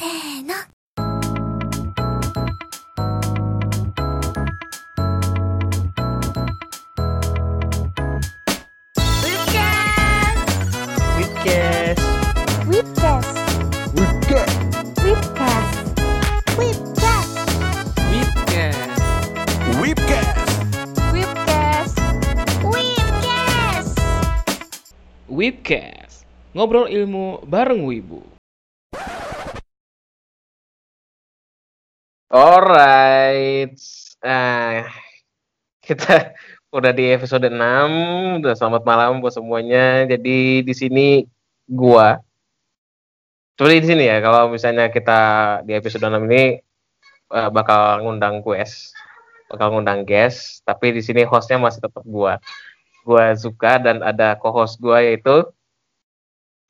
[0.00, 0.54] せーの。
[11.20, 12.00] Webcast.
[12.64, 13.36] Webcast.
[13.92, 14.56] Webcast.
[15.04, 15.74] Webcast.
[16.56, 17.32] Webcast.
[19.84, 20.38] Webcast.
[21.12, 21.96] Webcast.
[22.64, 23.96] Webcast.
[25.28, 26.24] Webcast,
[26.56, 28.39] ngobrol ilmu bareng Wibu.
[32.30, 33.74] Alright.
[34.22, 34.86] Nah,
[35.82, 36.30] kita
[36.76, 38.38] udah di episode 6.
[38.38, 40.06] Udah selamat malam buat semuanya.
[40.06, 41.26] Jadi di sini
[41.66, 42.22] gua
[43.58, 45.20] seperti di sini ya, kalau misalnya kita
[45.68, 46.64] di episode 6 ini
[47.34, 48.96] eh, bakal ngundang guest,
[49.52, 52.40] bakal ngundang guest, tapi di sini hostnya masih tetap gua.
[53.04, 55.44] Gua Zuka dan ada co-host gua yaitu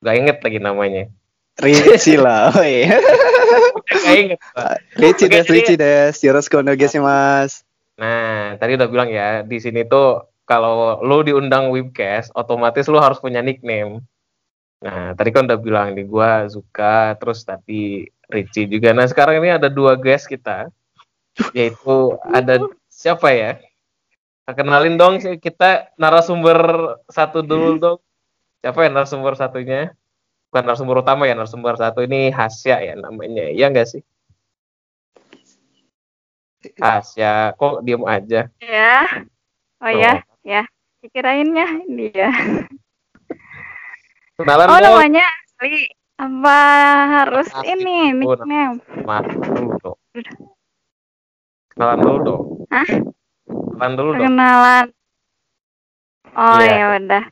[0.03, 1.13] gak inget lagi namanya.
[1.61, 2.89] Richie lah, oi.
[4.57, 4.77] Pak.
[4.97, 6.17] Richie des, Richie des.
[6.25, 6.65] Yoroshiku
[7.05, 7.63] mas.
[8.01, 13.21] Nah, tadi udah bilang ya, di sini tuh kalau lu diundang webcast, otomatis lu harus
[13.21, 14.01] punya nickname.
[14.81, 18.97] Nah, tadi kan udah bilang di gua Zuka, terus tadi Richie juga.
[18.97, 20.73] Nah, sekarang ini ada dua guest kita,
[21.53, 23.61] yaitu ada siapa ya?
[24.49, 26.59] Nah, Kenalin dong kita narasumber
[27.07, 27.99] satu dulu dong.
[28.65, 29.93] Siapa ya narasumber satunya?
[30.51, 33.47] Bukan narasumber utama ya, narasumber satu ini Hasya ya namanya.
[33.55, 34.03] Iya nggak sih?
[36.77, 38.51] Hasya, kok diem aja?
[38.59, 38.97] Ya.
[39.79, 40.67] Oh ya, ya.
[41.01, 42.29] Dikirainnya dia.
[44.37, 44.85] Kenalan Oh dong.
[45.01, 45.87] namanya asli.
[46.21, 46.59] Apa
[47.09, 47.73] harus Asli.
[47.81, 48.77] ini Oh, nickname?
[49.09, 49.99] Mas, dulu dong.
[51.73, 52.43] Kenalan dulu dong.
[52.69, 52.89] Hah?
[53.49, 54.21] Kenalan dulu dong.
[54.29, 54.87] Perkenalan.
[56.37, 56.75] Oh Iya.
[56.75, 57.25] ya udah.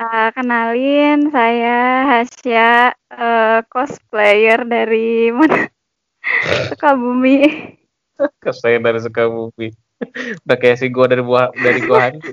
[0.00, 5.68] Eh, kenalin saya Hasya eh, cosplayer dari mana?
[6.72, 7.44] Sukabumi.
[8.40, 9.68] Kesaya dari Sukabumi.
[10.48, 12.32] Udah kayak si gua dari buah dari gua hantu.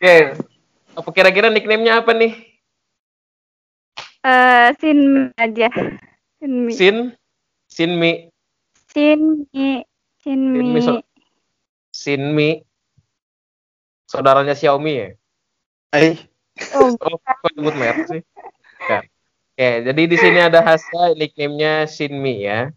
[0.00, 0.40] Oke.
[0.96, 2.32] Apa kira-kira nickname-nya apa nih?
[4.24, 5.68] Eh Sinmi aja.
[6.40, 6.72] Sinmi.
[6.72, 6.96] Sin
[7.68, 8.12] Sinmi
[8.88, 9.84] Sinmi.
[10.24, 10.64] Sinmi.
[10.64, 11.04] Sinmi, so-
[11.92, 12.64] Sinmi
[14.04, 15.08] saudaranya Xiaomi ya?
[15.94, 16.16] Eh,
[16.74, 18.22] Oh, Oh, kok nyebut merek sih?
[18.78, 19.02] Bukan.
[19.54, 22.70] Oke, jadi di sini ada Hasa, nickname-nya Shinmi ya.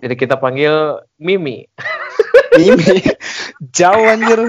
[0.00, 1.64] Jadi kita panggil Mimi.
[2.56, 3.00] ini
[3.72, 4.40] jauh anjir.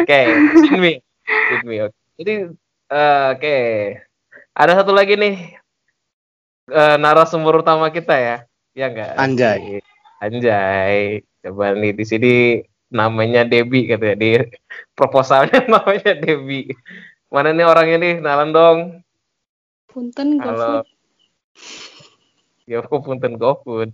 [0.00, 0.20] Oke,
[0.64, 1.00] Shinmi.
[1.24, 1.76] Shinmi.
[1.84, 1.96] oke.
[2.20, 2.32] Jadi
[2.92, 3.58] eh, oke.
[4.52, 5.36] Ada satu lagi nih
[6.72, 8.36] eh, narasumber utama kita ya.
[8.72, 9.12] Ya enggak?
[9.16, 9.80] Anjay.
[10.20, 11.24] Anjay.
[11.44, 12.32] Coba nih di sini
[12.92, 14.30] namanya Debbie katanya di
[14.92, 16.70] proposalnya namanya Debbie.
[17.32, 18.14] Mana nih orangnya nih?
[18.20, 18.78] Nalan dong.
[19.88, 20.52] Punten Halo.
[20.52, 20.86] GoFood.
[22.68, 23.90] Ya aku punten GoFood.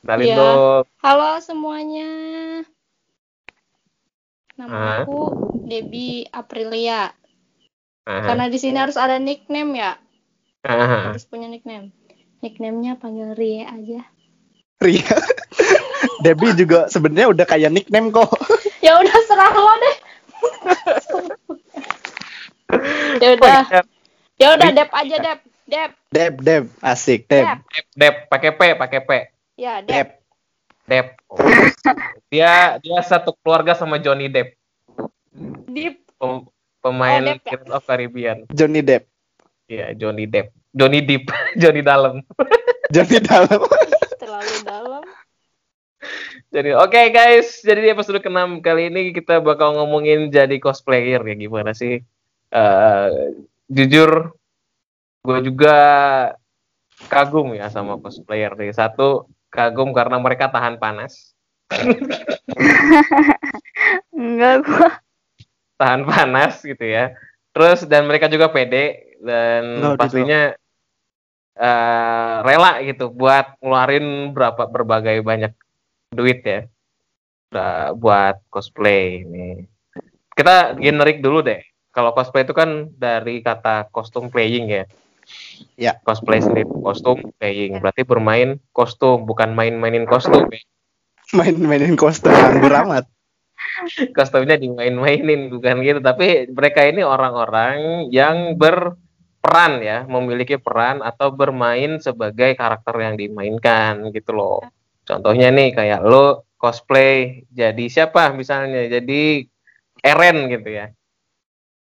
[0.00, 0.36] Kenalin Iya.
[0.36, 0.82] dong.
[1.04, 2.10] Halo semuanya.
[4.56, 4.96] Nama Hah?
[5.04, 5.20] aku
[5.68, 7.12] Debbie Aprilia.
[8.06, 8.22] Aha.
[8.24, 9.92] Karena di sini harus ada nickname ya.
[10.64, 11.12] Aha.
[11.12, 11.92] Harus punya nickname.
[12.40, 14.00] Nickname-nya panggil Rie aja.
[14.80, 15.04] Ria.
[16.26, 18.26] Debbie juga sebenarnya udah kayak nickname kok.
[18.86, 19.96] Ya udah serah lo deh.
[23.22, 23.58] ya udah.
[24.36, 25.40] Ya udah Dep aja Dep.
[25.66, 25.90] Dep.
[26.06, 27.42] Deb, Deb, asik, Deb.
[27.42, 27.58] Dep.
[27.66, 29.10] Dep, Dep, pakai P, pakai P.
[29.58, 29.90] Ya Dep.
[29.90, 30.08] Deb.
[30.86, 31.06] Dep.
[31.26, 31.38] Oh.
[32.30, 34.54] Dia dia satu keluarga sama Johnny Depp,
[36.18, 36.46] pem-
[36.78, 37.50] pemain Oh, Depp ya?
[37.54, 38.38] Pirates of Caribbean.
[38.50, 39.06] Johnny Depp.
[39.66, 40.50] Iya, Johnny Depp.
[40.70, 42.22] Johnny Depp, Johnny Dalam.
[42.94, 43.60] Johnny dalam.
[44.20, 44.75] Terlalu dalam.
[46.56, 51.36] Jadi oke guys, jadi di episode ke-6 kali ini kita bakal ngomongin jadi cosplayer ya
[51.36, 52.00] gimana sih?
[52.48, 53.08] Eh,
[53.68, 54.32] jujur
[55.20, 55.76] gue juga
[57.12, 58.72] kagum ya sama cosplayer nih.
[58.72, 61.36] Satu kagum karena mereka tahan panas,
[64.16, 64.90] enggak gua.
[65.76, 67.12] tahan panas gitu ya.
[67.52, 70.00] Terus dan mereka juga pede dan gitu.
[70.00, 70.56] pastinya
[71.52, 75.52] eh, rela gitu buat ngeluarin berapa berbagai banyak
[76.12, 76.68] duit ya
[77.50, 79.64] Udah buat cosplay ini.
[80.34, 81.62] Kita generik dulu deh.
[81.94, 84.84] Kalau cosplay itu kan dari kata kostum playing ya.
[85.78, 85.92] Ya.
[86.02, 90.44] Cosplay sendiri kostum playing berarti bermain kostum bukan main-mainin kostum.
[90.50, 90.60] ya.
[91.32, 93.06] Main-mainin kostum nganggur amat.
[94.12, 96.00] Kostumnya dimain-mainin bukan gitu.
[96.02, 104.12] Tapi mereka ini orang-orang yang berperan ya, memiliki peran atau bermain sebagai karakter yang dimainkan
[104.12, 104.60] gitu loh.
[105.06, 109.46] Contohnya nih kayak lo cosplay jadi siapa misalnya jadi
[110.02, 110.90] Eren gitu ya.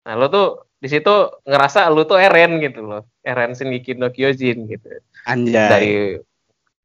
[0.09, 1.15] Nah lo tuh di situ
[1.47, 4.91] ngerasa lu tuh Eren gitu loh Eren Shingeki no Kyojin gitu
[5.31, 5.71] Anjay.
[5.71, 5.95] dari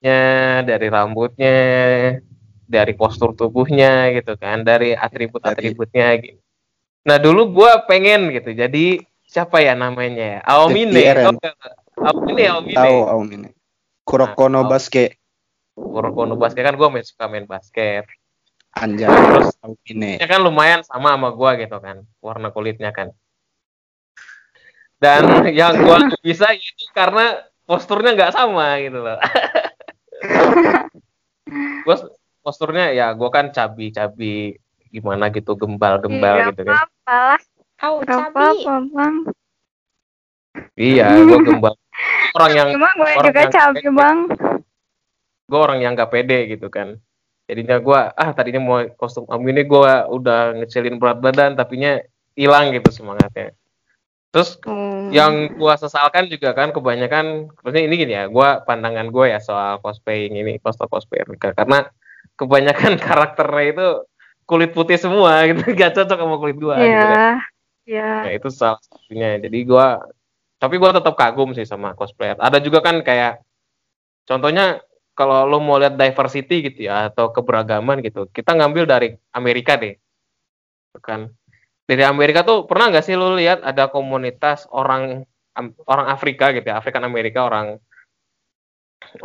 [0.05, 0.21] nya
[0.61, 1.57] dari rambutnya
[2.69, 6.37] dari postur tubuhnya gitu kan dari atribut-atributnya gitu
[7.09, 11.65] nah dulu gua pengen gitu jadi siapa ya namanya ya Aomine nggak?
[11.97, 13.49] Aomine Aomine Tahu Om ini.
[14.07, 15.17] Kuroko no Nah, basket.
[15.77, 18.09] Kuroko no basket kan gua main suka main basket
[18.73, 19.05] Anjay.
[19.05, 19.53] Terus-
[19.85, 20.17] ini.
[20.17, 23.13] ya kan lumayan sama sama gua gitu kan warna kulitnya kan
[24.97, 25.21] dan
[25.53, 29.17] yang gua nggak bisa itu karena posturnya nggak sama gitu loh
[31.85, 31.95] gua
[32.41, 34.55] posturnya ya gua kan cabi cabi
[34.89, 37.39] gimana gitu gembal gembal Iya, gitu kan apa lah.
[37.77, 38.65] Au, Gak cabi.
[40.73, 41.73] iya gua gembal
[42.37, 44.17] orang yang Cuma gue orang juga yang- cabi, Bang.
[45.47, 46.99] Gue orang yang gak pede gitu kan
[47.47, 52.03] jadinya gua ah tadinya mau kostum am ini gua udah ngecilin berat badan tapinya
[52.35, 53.55] hilang gitu semangatnya
[54.35, 55.09] terus Hmm.
[55.15, 59.79] yang gua sesalkan juga kan kebanyakan maksudnya ini gini ya gua pandangan gue ya soal
[59.79, 61.87] cosplaying ini kostum cosplay karena
[62.35, 63.87] kebanyakan karakternya itu
[64.43, 67.15] kulit putih semua gitu gak cocok sama kulit gua gitu kan.
[67.15, 67.31] Iya.
[67.87, 68.11] Iya.
[68.27, 69.39] Ya itu salah satunya.
[69.39, 70.03] Jadi gua
[70.59, 72.35] tapi gua tetap kagum sih sama cosplayer.
[72.35, 73.39] Ada juga kan kayak
[74.27, 74.83] contohnya
[75.17, 79.97] kalau lo mau lihat diversity gitu ya atau keberagaman gitu, kita ngambil dari Amerika deh.
[79.97, 81.33] Gitu Kan.
[81.89, 85.25] Dari Amerika tuh pernah nggak sih lo lihat ada komunitas orang
[85.89, 87.81] orang Afrika gitu ya, Afrikan Amerika orang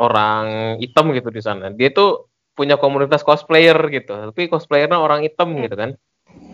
[0.01, 1.69] orang hitam gitu di sana.
[1.69, 5.91] Dia tuh punya komunitas cosplayer gitu, tapi cosplayernya orang hitam gitu kan,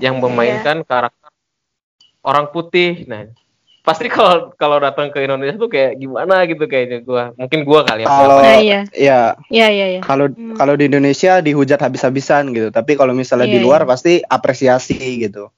[0.03, 1.31] yang memainkan karakter
[2.23, 3.07] orang putih.
[3.07, 3.31] Nah,
[3.89, 7.33] pasti kalau kalau datang ke Indonesia tuh kayak gimana gitu kayaknya gua.
[7.35, 8.07] Mungkin gua kali ya.
[8.07, 8.81] Kalau Nah, iya.
[8.93, 10.01] ya Iya, iya, iya.
[10.01, 10.53] kalau Hmm.
[10.55, 12.69] kalau di Indonesia dihujat habis-habisan gitu.
[12.69, 13.89] Tapi kalau misalnya di Iya, luar iya.
[13.89, 15.49] pasti apresiasi gitu.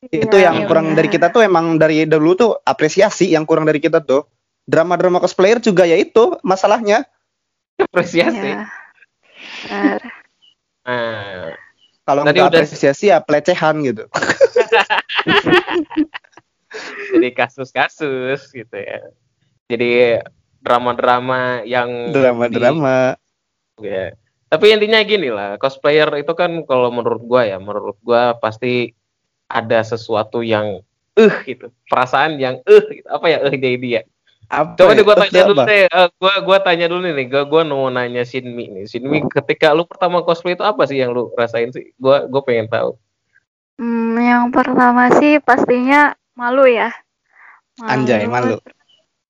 [0.00, 0.96] itu Iya, yang iya, kurang benar.
[0.96, 4.24] dari kita tuh emang dari dulu tuh apresiasi yang kurang dari kita tuh.
[4.62, 7.02] Drama-drama cosplayer juga ya itu masalahnya.
[7.76, 8.54] apresiasi.
[8.54, 8.64] Iya.
[10.80, 11.52] Nah,
[12.02, 14.04] Kalau nggak udah- apresiasi ya pelecehan gitu.
[17.14, 19.00] jadi kasus-kasus gitu ya.
[19.70, 20.20] Jadi
[20.60, 23.16] drama-drama yang Drama-drama.
[23.80, 24.12] di- ya.
[24.50, 28.90] Tapi intinya gini lah, cosplayer itu kan kalau menurut gua ya, menurut gua pasti
[29.46, 30.82] ada sesuatu yang
[31.14, 33.06] eh gitu, perasaan yang eh gitu.
[33.06, 34.02] apa ya eh dia dia.
[34.50, 34.98] Apa Coba ya?
[34.98, 37.86] deh gua Terus tanya dulu deh, eh, gua gua tanya dulu nih, gua gua mau
[37.94, 38.84] nanya Shinmi nih.
[38.90, 41.94] Shinmi ketika lu pertama cosplay itu apa sih yang lu rasain sih?
[41.94, 42.98] Gua gua pengen tahu.
[43.78, 46.88] Hmm, yang pertama sih pastinya malu ya.
[47.84, 48.56] Anjay, malu.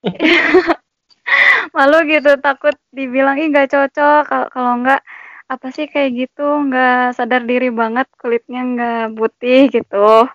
[1.76, 4.22] malu gitu takut dibilang ih nggak cocok.
[4.54, 5.02] Kalau nggak
[5.50, 6.46] apa sih kayak gitu?
[6.70, 10.30] Nggak sadar diri banget kulitnya nggak putih gitu.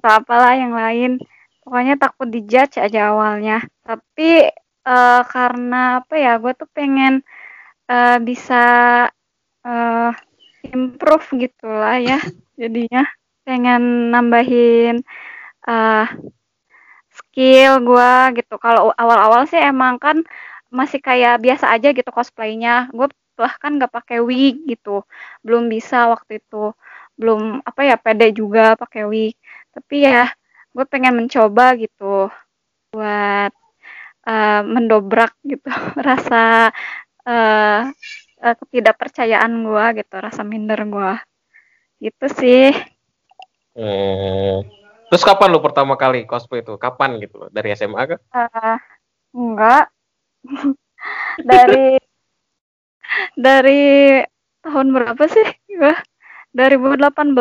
[0.00, 1.20] Atau apalah yang lain.
[1.60, 3.60] Pokoknya takut dijudge aja awalnya.
[3.84, 4.48] Tapi
[4.88, 7.20] eh, karena apa ya gue tuh pengen
[7.92, 8.64] eh, bisa
[9.68, 10.10] eh,
[10.72, 12.18] improve gitulah ya
[12.56, 13.04] jadinya.
[13.46, 15.04] Pengen nambahin
[15.68, 16.06] eh
[17.18, 18.54] skill gua gitu.
[18.60, 20.20] Kalau awal-awal sih emang kan
[20.72, 22.90] masih kayak biasa aja gitu cosplaynya.
[22.92, 23.08] Gue
[23.38, 25.04] bahkan nggak pakai wig gitu.
[25.44, 26.72] Belum bisa waktu itu.
[27.18, 29.34] Belum apa ya pede juga pakai wig.
[29.74, 30.28] Tapi ya
[30.76, 32.28] gue pengen mencoba gitu
[32.92, 33.52] buat
[34.28, 35.68] eh, mendobrak gitu
[36.08, 36.72] rasa
[37.26, 37.80] eh
[38.44, 41.14] eh, ketidakpercayaan gua gitu, rasa minder gua.
[42.00, 42.70] Gitu sih.
[43.76, 44.85] Hmm.
[45.16, 46.76] Terus kapan lu pertama kali cosplay itu?
[46.76, 47.48] Kapan gitu loh?
[47.48, 48.20] Dari SMA kah?
[48.20, 48.78] Eh,
[49.32, 49.88] enggak.
[51.48, 51.96] dari
[53.32, 54.20] dari
[54.60, 55.48] tahun berapa sih?
[55.72, 55.96] Gua
[56.52, 57.32] 2018.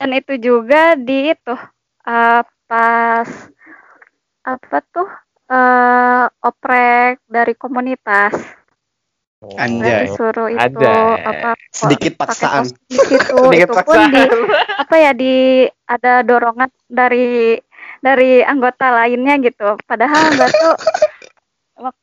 [0.00, 1.52] Dan itu juga di itu
[2.08, 3.28] eh, pas
[4.40, 5.12] apa tuh
[5.44, 8.32] eh oprek dari komunitas.
[9.40, 10.04] Gue Anjay.
[10.04, 10.96] disuruh itu Ada.
[11.24, 12.68] apa Sedikit paksaan.
[12.68, 12.76] situ.
[13.48, 14.28] Sedikit itu pun di paksaan.
[14.78, 15.34] apa ya di
[15.86, 17.56] ada dorongan dari
[18.00, 20.74] dari anggota lainnya gitu padahal nggak tuh
[21.78, 22.00] wak-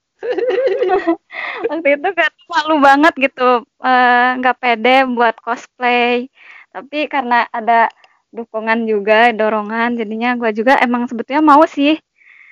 [1.69, 3.49] waktu itu gak tuh malu banget gitu
[3.81, 6.25] eh, nggak pede buat cosplay
[6.73, 7.89] tapi karena ada
[8.29, 12.01] dukungan juga dorongan jadinya gua juga emang sebetulnya mau sih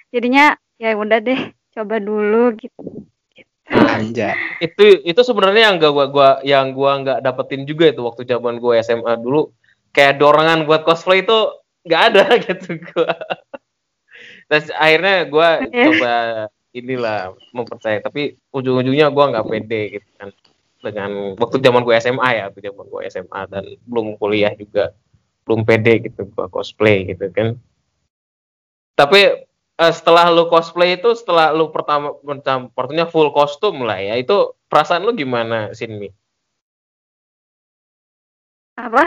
[0.09, 1.41] jadinya ya udah deh
[1.73, 3.05] coba dulu gitu
[3.65, 4.37] Anjay.
[4.61, 8.61] itu itu sebenarnya yang gak gua, gua yang gua nggak dapetin juga itu waktu zaman
[8.61, 9.49] gua SMA dulu.
[9.89, 11.37] Kayak dorongan buat cosplay itu
[11.87, 13.15] nggak ada gitu gua.
[14.45, 15.85] Terus akhirnya gua Iya.
[15.89, 16.13] coba
[16.75, 17.19] inilah
[17.55, 18.05] mempercayai.
[18.05, 20.29] Tapi ujung-ujungnya gua nggak pede gitu kan.
[20.85, 24.93] Dengan waktu zaman gua SMA ya waktu zaman gua SMA dan belum kuliah juga.
[25.41, 27.57] Belum pede gitu gua cosplay gitu kan.
[28.93, 29.44] Tapi
[29.75, 34.15] eh, setelah lu cosplay itu setelah lu pertama pertamanya full kostum lah ya.
[34.15, 36.09] Itu perasaan lu gimana, Sinmi?
[38.75, 39.03] Apa?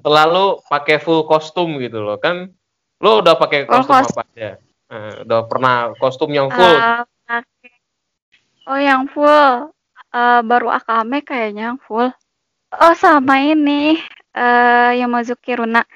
[0.00, 2.16] Setelah lu pakai full kostum gitu loh.
[2.16, 2.52] Kan
[3.00, 4.50] lu udah pakai Oh, kostum kos- apa aja?
[4.88, 6.76] Eh, udah pernah kostum yang full.
[6.78, 7.80] Eh, pakai-
[8.68, 9.72] oh, yang full.
[10.14, 12.08] Eh, baru Akame kayaknya yang full.
[12.74, 13.98] Oh, sama ini.
[14.34, 15.86] eh Yamazuki Runa.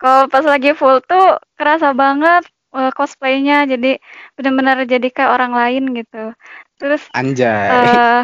[0.00, 3.64] Kalau pas lagi full tuh kerasa banget eh, cosplaynya.
[3.68, 4.00] Jadi
[4.36, 6.32] benar-benar jadi kayak orang lain gitu.
[6.80, 7.70] Terus Anjay.
[7.72, 8.22] eh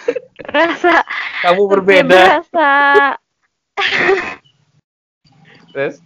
[0.56, 1.04] rasa
[1.44, 2.08] Kamu lebih berbeda.
[2.08, 2.70] berasa
[5.72, 5.96] Terus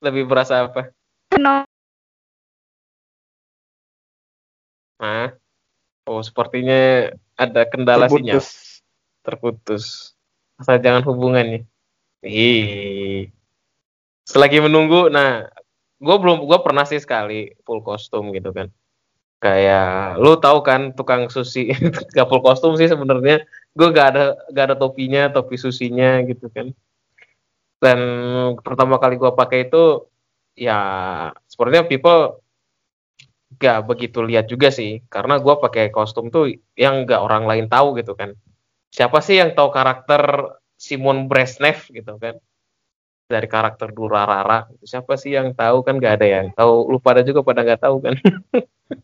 [0.00, 0.90] lebih berasa apa?
[1.38, 1.68] no-
[5.00, 5.32] Nah,
[6.04, 8.36] oh sepertinya ada kendala sinyal.
[8.36, 8.48] Terputus.
[9.24, 9.84] terputus.
[10.60, 11.64] Asal jangan hubungannya.
[12.20, 13.32] Ih.
[14.28, 15.48] Selagi menunggu, nah,
[16.00, 18.72] gue belum, gue pernah sih sekali full kostum gitu kan.
[19.40, 21.72] Kayak, lu tahu kan tukang sushi,
[22.16, 23.44] gak full kostum sih sebenarnya.
[23.76, 26.72] Gue gak ada, gak ada topinya, topi susinya gitu kan.
[27.80, 28.00] Dan
[28.60, 30.04] pertama kali gue pakai itu,
[30.56, 30.80] ya
[31.48, 32.44] sepertinya people
[33.56, 37.96] gak begitu lihat juga sih, karena gue pakai kostum tuh yang gak orang lain tahu
[37.96, 38.36] gitu kan
[38.90, 42.36] siapa sih yang tahu karakter Simon Brezhnev gitu kan
[43.30, 47.46] dari karakter Durarara siapa sih yang tahu kan gak ada yang tahu lu pada juga
[47.46, 48.18] pada nggak tahu kan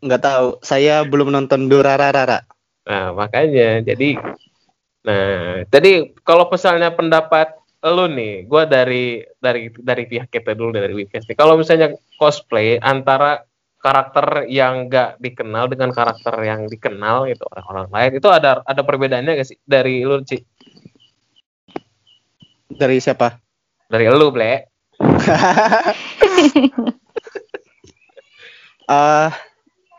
[0.03, 0.49] Nggak tahu.
[0.67, 2.43] Saya belum nonton Durarara.
[2.87, 4.15] nah makanya jadi
[5.03, 7.51] nah jadi kalau misalnya pendapat
[7.83, 12.79] lu nih gua dari dari dari pihak kita dulu dari Wipes nih kalau misalnya cosplay
[12.79, 13.43] antara
[13.83, 19.39] karakter yang nggak dikenal dengan karakter yang dikenal itu orang-orang lain itu ada ada perbedaannya
[19.39, 20.39] gak sih dari lu Ci?
[22.71, 23.46] Dari siapa?
[23.87, 24.67] Dari lu Ble
[28.87, 29.31] Eh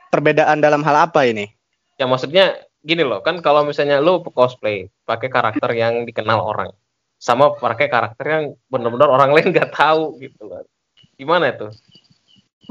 [0.10, 1.52] perbedaan dalam hal apa ini?
[2.00, 6.72] Ya maksudnya gini loh, kan kalau misalnya lu cosplay pakai karakter yang dikenal orang,
[7.20, 10.64] sama pakai karakter yang benar-benar orang lain nggak tahu gitu loh.
[11.20, 11.68] Gimana itu?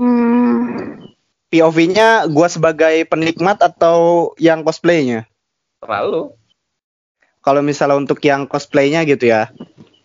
[0.00, 1.04] Hmm,
[1.52, 5.28] POV-nya gua sebagai penikmat atau yang cosplaynya?
[5.85, 6.32] Terlalu.
[7.44, 9.52] Kalau misalnya untuk yang cosplaynya gitu ya.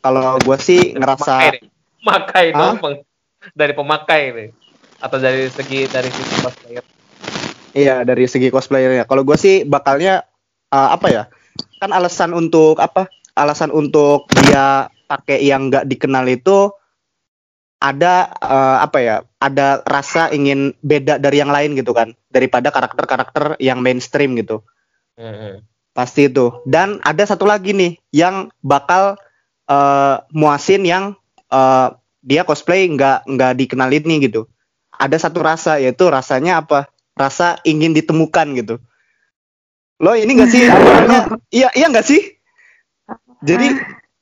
[0.02, 1.62] Kalau gua sih ngerasa.
[2.02, 2.74] Pemakai Hah?
[2.82, 3.06] dong,
[3.54, 4.50] dari pemakai nih.
[5.02, 6.86] Atau dari segi dari sisi cosplayer.
[7.72, 9.06] iya dari segi cosplayernya.
[9.06, 10.26] Kalau gua sih bakalnya
[10.74, 11.24] eh, apa ya?
[11.78, 13.06] Kan alasan untuk apa?
[13.38, 16.74] Alasan untuk dia pakai yang nggak dikenal itu
[17.82, 19.16] ada eh, apa ya?
[19.42, 24.62] Ada rasa ingin beda dari yang lain gitu kan, daripada karakter-karakter yang mainstream gitu.
[25.18, 25.66] Hmm.
[25.92, 26.62] Pasti itu.
[26.64, 29.20] Dan ada satu lagi nih yang bakal
[29.68, 31.14] eh, muasin yang
[31.52, 31.88] eh,
[32.22, 34.46] dia cosplay nggak nggak dikenalin nih gitu.
[34.96, 36.90] Ada satu rasa yaitu rasanya apa?
[37.18, 38.76] Rasa ingin ditemukan gitu.
[40.02, 40.64] Lo ini nggak sih?
[41.58, 42.22] Iya iya nggak sih?
[43.42, 43.74] Jadi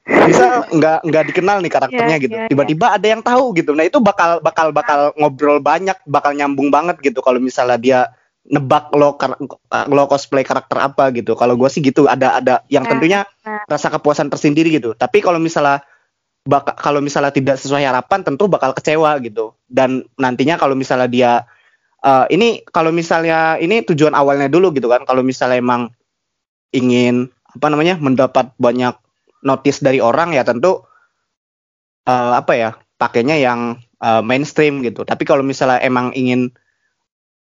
[0.10, 2.34] bisa nggak nggak dikenal nih karakternya Iya, gitu.
[2.34, 2.50] iya, iya.
[2.50, 3.72] Tiba-tiba ada yang tahu gitu.
[3.78, 8.00] Nah itu bakal bakal bakal ngobrol banyak, bakal nyambung banget gitu kalau misalnya dia
[8.50, 9.14] nebak lo
[9.94, 11.38] lo cosplay karakter apa gitu.
[11.38, 12.90] Kalau gue sih gitu ada ada yang Ya.
[12.90, 13.62] tentunya Nah.
[13.70, 14.98] rasa kepuasan tersendiri gitu.
[14.98, 15.86] Tapi kalau misalnya
[16.50, 19.54] bak kalau misalnya tidak sesuai harapan tentu bakal kecewa gitu.
[19.70, 21.32] Dan nantinya kalau misalnya dia
[22.02, 25.06] eh, ini kalau misalnya ini tujuan awalnya dulu gitu kan.
[25.06, 25.94] Kalau misalnya emang
[26.74, 28.98] ingin apa namanya mendapat banyak
[29.46, 30.82] notice dari orang ya tentu
[32.10, 35.06] eh, apa ya pakainya yang eh, mainstream gitu.
[35.06, 36.50] Tapi kalau misalnya emang ingin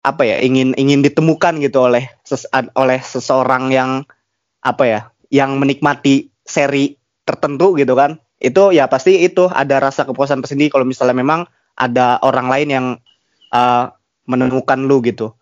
[0.05, 2.45] apa ya ingin ingin ditemukan gitu oleh ses-
[2.77, 4.05] oleh seseorang yang
[4.62, 5.00] apa ya
[5.33, 6.95] yang menikmati seri
[7.25, 8.21] tertentu gitu kan.
[8.38, 12.85] Itu ya pasti itu ada rasa kepuasan tersendiri kalau misalnya memang ada orang lain yang
[13.53, 13.85] eh,
[14.29, 15.33] menemukan lu gitu.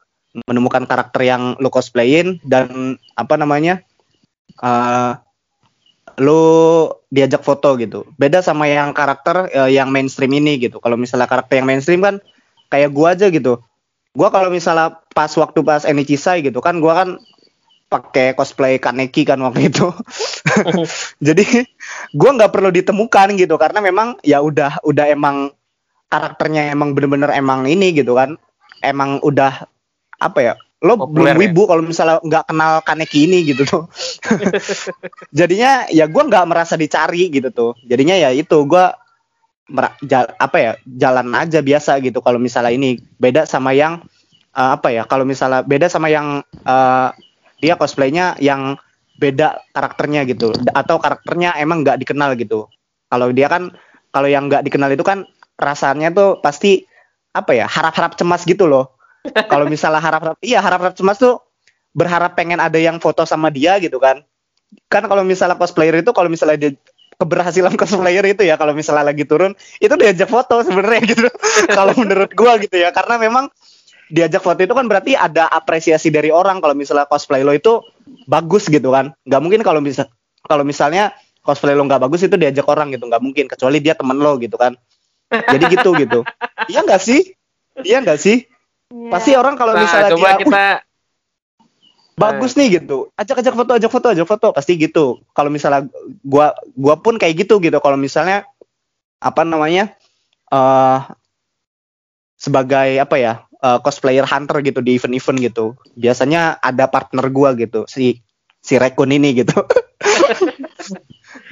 [0.47, 3.83] Menemukan karakter yang lu cosplayin dan apa namanya
[4.63, 5.13] eh
[6.21, 6.41] lu
[7.09, 8.05] diajak foto gitu.
[8.21, 10.77] Beda sama yang karakter eh, yang mainstream ini gitu.
[10.77, 12.15] Kalau misalnya karakter yang mainstream kan
[12.69, 13.61] kayak gua aja gitu
[14.13, 17.09] gua kalau misalnya pas waktu pas Enichisa gitu kan gua kan
[17.89, 19.89] pakai cosplay Kaneki kan waktu itu.
[21.27, 21.65] Jadi
[22.17, 25.53] gua nggak perlu ditemukan gitu karena memang ya udah udah emang
[26.09, 28.37] karakternya emang bener-bener emang ini gitu kan.
[28.81, 29.65] Emang udah
[30.21, 30.53] apa ya
[30.83, 31.41] lo Populer belum ya?
[31.47, 33.83] wibu kalau misalnya nggak kenal Kaneki ini gitu tuh.
[35.37, 37.71] Jadinya ya gua nggak merasa dicari gitu tuh.
[37.87, 38.91] Jadinya ya itu gua
[39.69, 44.03] mera- ja- apa ya jalan aja biasa gitu kalau misalnya ini beda sama yang
[44.55, 47.09] eh, apa ya kalau misalnya beda sama yang eh,
[47.63, 48.75] dia cosplaynya yang
[49.19, 52.67] beda karakternya gitu atau karakternya emang nggak dikenal gitu
[53.07, 53.71] kalau dia kan
[54.09, 55.25] kalau yang nggak dikenal itu kan
[55.57, 56.85] perasaannya tuh pasti
[57.33, 58.93] apa ya harap-harap cemas gitu loh.
[59.23, 61.41] Kalau misalnya harap-harap, iya harap-harap cemas tuh
[61.95, 64.21] berharap pengen ada yang foto sama dia gitu kan.
[64.89, 66.71] Kan kalau misalnya cosplayer itu kalau misalnya dia
[67.23, 71.27] keberhasilan cosplayer itu ya kalau misalnya lagi turun itu diajak foto sebenarnya gitu.
[71.71, 73.47] kalau menurut gua gitu ya karena memang
[74.13, 77.81] diajak foto itu kan berarti ada apresiasi dari orang kalau misalnya cosplay lo itu
[78.29, 79.15] bagus gitu kan.
[79.25, 80.05] Nggak mungkin kalau bisa
[80.45, 84.21] kalau misalnya cosplay lo nggak bagus itu diajak orang gitu nggak mungkin kecuali dia temen
[84.21, 84.77] lo gitu kan.
[85.31, 86.21] Jadi gitu gitu.
[86.71, 87.21] Iya nggak sih?
[87.83, 88.45] Iya nggak sih?
[88.93, 89.09] Iya.
[89.11, 90.92] Pasti orang kalau Nah, misalnya coba dia kita "Wih,
[92.13, 95.25] bagus nih gitu, ajak-ajak foto, ajak foto, ajak foto, pasti gitu.
[95.33, 95.89] Kalau misalnya
[96.21, 97.77] gua gua pun kayak gitu gitu.
[97.81, 98.45] Kalau misalnya
[99.17, 99.97] apa namanya
[100.53, 100.99] eh
[102.37, 105.65] sebagai apa ya eh, cosplayer hunter gitu di event-event gitu,
[105.97, 108.21] biasanya ada partner gua gitu si
[108.61, 109.53] si Rekun ini gitu.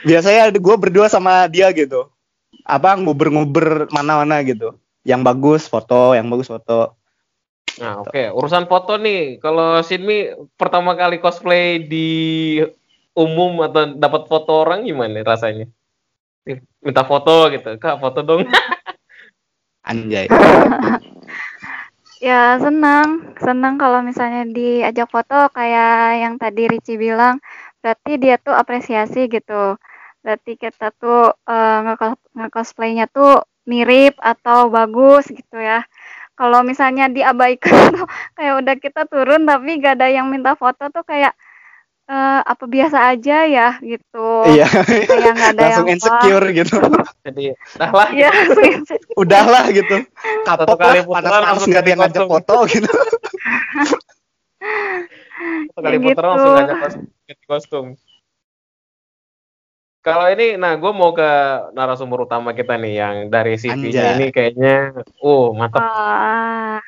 [0.07, 2.11] biasanya gua berdua sama dia gitu.
[2.61, 4.77] Apa nguber-nguber mana-mana gitu.
[5.01, 7.00] Yang bagus foto, yang bagus foto.
[7.79, 8.21] Nah, oke.
[8.35, 9.39] Urusan foto nih.
[9.39, 12.09] Kalau Sinmi pertama kali cosplay di
[13.15, 15.67] umum atau dapat foto orang gimana rasanya?
[16.47, 17.77] Ih, Minta foto gitu.
[17.79, 18.43] Kak, foto dong.
[19.89, 20.27] Anjay.
[22.21, 27.41] Ya senang, senang kalau misalnya diajak foto kayak yang tadi Ricci bilang,
[27.81, 29.73] berarti dia tuh apresiasi gitu.
[30.21, 35.81] Berarti kita tuh eh, nge- nge-cosplaynya tuh mirip atau bagus gitu ya.
[36.41, 37.69] Kalau misalnya diabaikan
[38.01, 41.37] tuh kayak udah kita turun tapi gak ada yang minta foto tuh kayak
[42.09, 44.49] eh, apa biasa aja ya gitu.
[44.49, 44.65] Iya.
[45.05, 46.81] Kayak ada Langsung yang insecure gitu.
[47.21, 48.09] Jadi, dah lah.
[48.09, 48.33] Iya,
[49.13, 50.01] Udahlah gitu.
[50.41, 52.91] Kapok kali lah, putaran panas-panas langsung nggak ada yang ngajak foto gitu.
[55.69, 56.21] Satu kali Ya gitu.
[56.25, 57.85] langsung ngajak kostum.
[60.01, 61.29] Kalau ini, nah gue mau ke
[61.77, 65.77] narasumber utama kita nih yang dari CV-nya ini kayaknya, uh mantap.
[65.77, 66.81] Wah,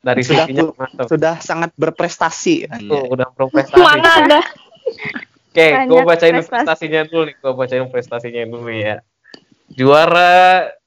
[0.00, 1.06] Dari Sudah CV-nya mantap.
[1.10, 2.70] Sudah sangat berprestasi.
[2.86, 3.82] Tuh, udah berprestasi.
[3.82, 4.40] Mana ada?
[5.50, 6.54] Oke, gue Banyak bacain prestasi.
[6.62, 7.34] prestasinya dulu nih.
[7.42, 8.96] Gue bacain prestasinya dulu ya.
[9.74, 10.30] Juara,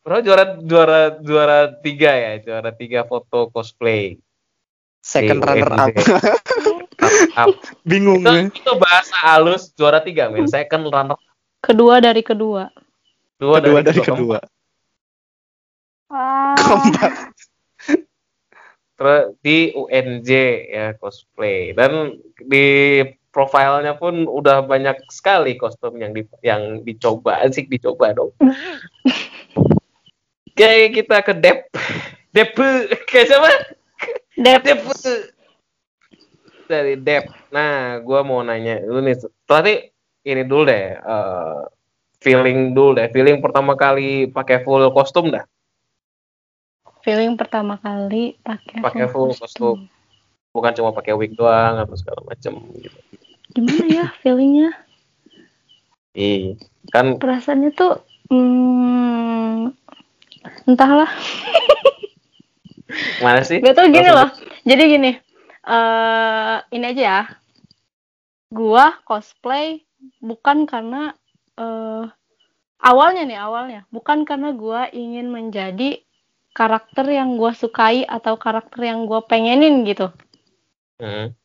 [0.03, 4.15] bro juara juara juara tiga ya, juara tiga foto cosplay.
[5.03, 5.91] Second Di runner up.
[7.35, 7.47] Up.
[7.83, 8.23] Bingung.
[8.23, 8.43] itu, ya.
[8.47, 10.47] itu bahasa halus juara tiga men.
[10.47, 11.19] Second runner
[11.63, 12.67] Kedua dari kedua.
[13.39, 14.15] dua Kedua dari, dari kedua.
[14.19, 14.39] kedua.
[16.11, 16.55] wah.
[16.59, 17.13] Keempat.
[18.93, 20.29] Terus di UNJ
[20.69, 22.99] ya cosplay dan di
[23.33, 28.35] profilnya pun udah banyak sekali kostum yang di, yang dicoba asik dicoba dong.
[30.53, 31.73] Oke kita ke Dep
[32.35, 32.53] Dep
[33.09, 33.49] kayak siapa?
[34.37, 34.61] Dep.
[34.67, 34.81] Dep
[36.67, 37.29] dari Dep.
[37.53, 39.17] Nah, gua mau nanya dulu nih.
[39.45, 39.92] Berarti
[40.23, 40.95] ini dulu deh.
[40.95, 41.61] eh,
[42.23, 43.11] feeling dulu deh.
[43.11, 45.43] Feeling pertama kali pakai full kostum dah.
[47.03, 49.91] Feeling pertama kali pakai Pakai full kostum.
[50.55, 52.97] Bukan cuma pakai wig doang atau segala macem gitu.
[53.53, 54.71] Gimana ya feelingnya?
[56.15, 56.55] Iya.
[56.89, 57.99] Kan Perasaannya tuh
[58.31, 59.75] hmm,
[60.69, 61.11] entahlah.
[63.25, 63.59] mana sih?
[63.59, 64.31] Gak tau gini loh.
[64.63, 65.11] Jadi gini.
[65.63, 67.21] eh ini aja ya.
[68.53, 69.81] Gua cosplay
[70.23, 71.15] bukan karena
[71.59, 72.05] eh
[72.83, 76.01] awalnya nih awalnya bukan karena gua ingin menjadi
[76.53, 80.09] karakter yang gua sukai atau karakter yang gua pengenin gitu.
[81.01, 81.35] Hmm.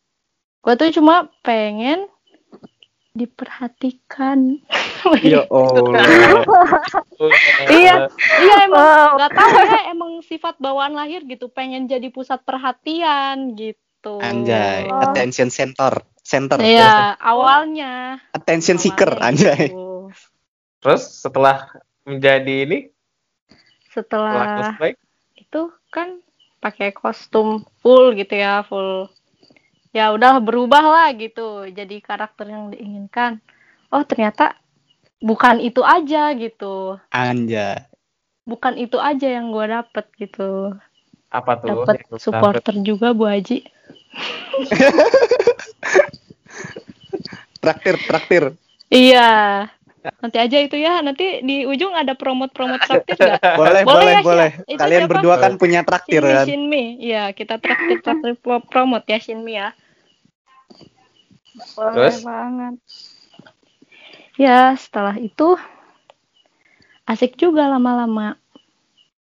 [0.62, 2.10] Gue tuh cuma pengen
[3.16, 4.60] diperhatikan.
[5.24, 6.04] Ya Allah.
[7.70, 7.94] Iya.
[8.42, 14.18] iya emang nggak tahu ya emang sifat bawaan lahir gitu pengen jadi pusat perhatian gitu.
[14.20, 14.90] Anjay.
[14.90, 15.02] Oh.
[15.08, 16.02] Attention center.
[16.28, 16.60] Center.
[16.60, 18.20] Iya awalnya.
[18.36, 19.16] Attention seeker.
[19.16, 19.72] Anjay.
[19.72, 20.12] gitu.
[20.84, 21.72] Terus setelah
[22.04, 22.78] menjadi ini,
[23.88, 24.76] setelah
[25.40, 26.20] itu kan
[26.60, 29.08] pakai kostum full gitu ya full.
[29.96, 33.40] Ya udah berubah lah gitu jadi karakter yang diinginkan.
[33.88, 34.52] Oh ternyata
[35.24, 37.00] bukan itu aja gitu.
[37.08, 37.88] Anjay.
[38.48, 40.72] bukan itu aja yang gue dapet gitu
[41.28, 41.84] apa tuh?
[41.84, 43.60] dapet lu supporter juga Bu Haji
[47.58, 48.42] Traktir, traktir.
[48.88, 49.28] iya
[50.22, 54.22] nanti aja itu ya nanti di ujung ada promote-promote traktir nggak Boleh, Boleh boleh, ya,
[54.24, 54.50] boleh.
[54.64, 55.12] Itu Kalian siapa?
[55.12, 56.44] berdua kan punya traktir Shinmi kan.
[56.46, 59.68] Shinmi iya kita traktir traktir pro- promote ya Shinmi ya
[61.74, 62.16] Boleh Terus?
[62.22, 62.74] banget.
[64.38, 65.58] ya setelah itu
[67.04, 68.38] asik juga lama-lama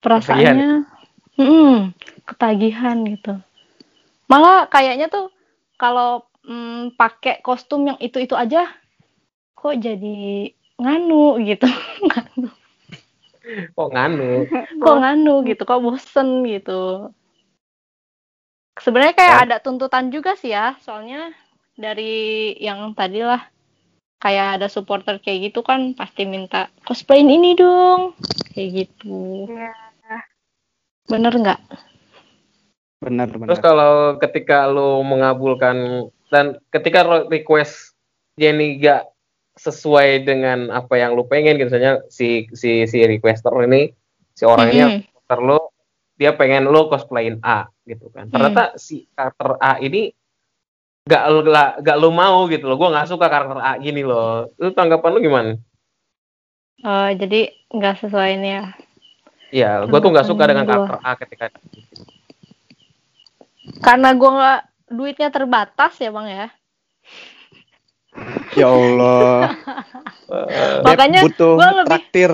[0.02, 0.84] perasaannya
[1.38, 1.94] mm,
[2.26, 3.38] ketagihan gitu
[4.26, 5.30] malah kayaknya tuh
[5.78, 8.68] kalau mm, pakai kostum yang itu itu aja
[9.54, 11.64] kok jadi nganu gitu.
[12.08, 12.48] Nganu.
[13.76, 14.30] Kok nganu?
[14.80, 17.12] Kok nganu gitu kok bosen gitu.
[18.74, 19.42] Sebenarnya kayak Ya.
[19.46, 21.30] ada tuntutan juga sih ya soalnya
[21.76, 23.40] dari yang tadi lah.
[24.18, 28.16] Kayak ada supporter kayak gitu kan pasti minta cosplayin ini dong
[28.52, 29.44] kayak gitu.
[29.48, 29.72] Iya.
[31.04, 31.60] bener nggak?
[33.04, 33.60] Benar terus benar.
[33.60, 37.94] kalau ketika lu mengabulkan dan ketika request
[38.34, 39.06] Jenny gak
[39.54, 43.94] sesuai dengan apa yang lu pengen gitu misalnya si si si requester ini
[44.34, 45.00] si orang ini Mm-mm.
[45.06, 45.58] karakter lu
[46.18, 48.30] dia pengen lu cosplayin A gitu kan.
[48.30, 50.10] Ternyata si karakter A ini
[51.06, 52.78] gak lu gak, gak lu mau gitu loh.
[52.78, 54.50] Gue nggak suka karakter A gini loh.
[54.58, 55.52] Lu tanggapan lu gimana?
[56.82, 58.64] Eh, jadi nggak sesuai ini ya?
[59.54, 61.46] Iya, gue tuh nggak suka dengan karakter A ketika
[63.80, 66.46] karena gua nggak duitnya terbatas ya bang ya
[68.60, 69.50] Ya Allah.
[70.84, 72.32] Beb, Makanya butuh gua lebih- traktir.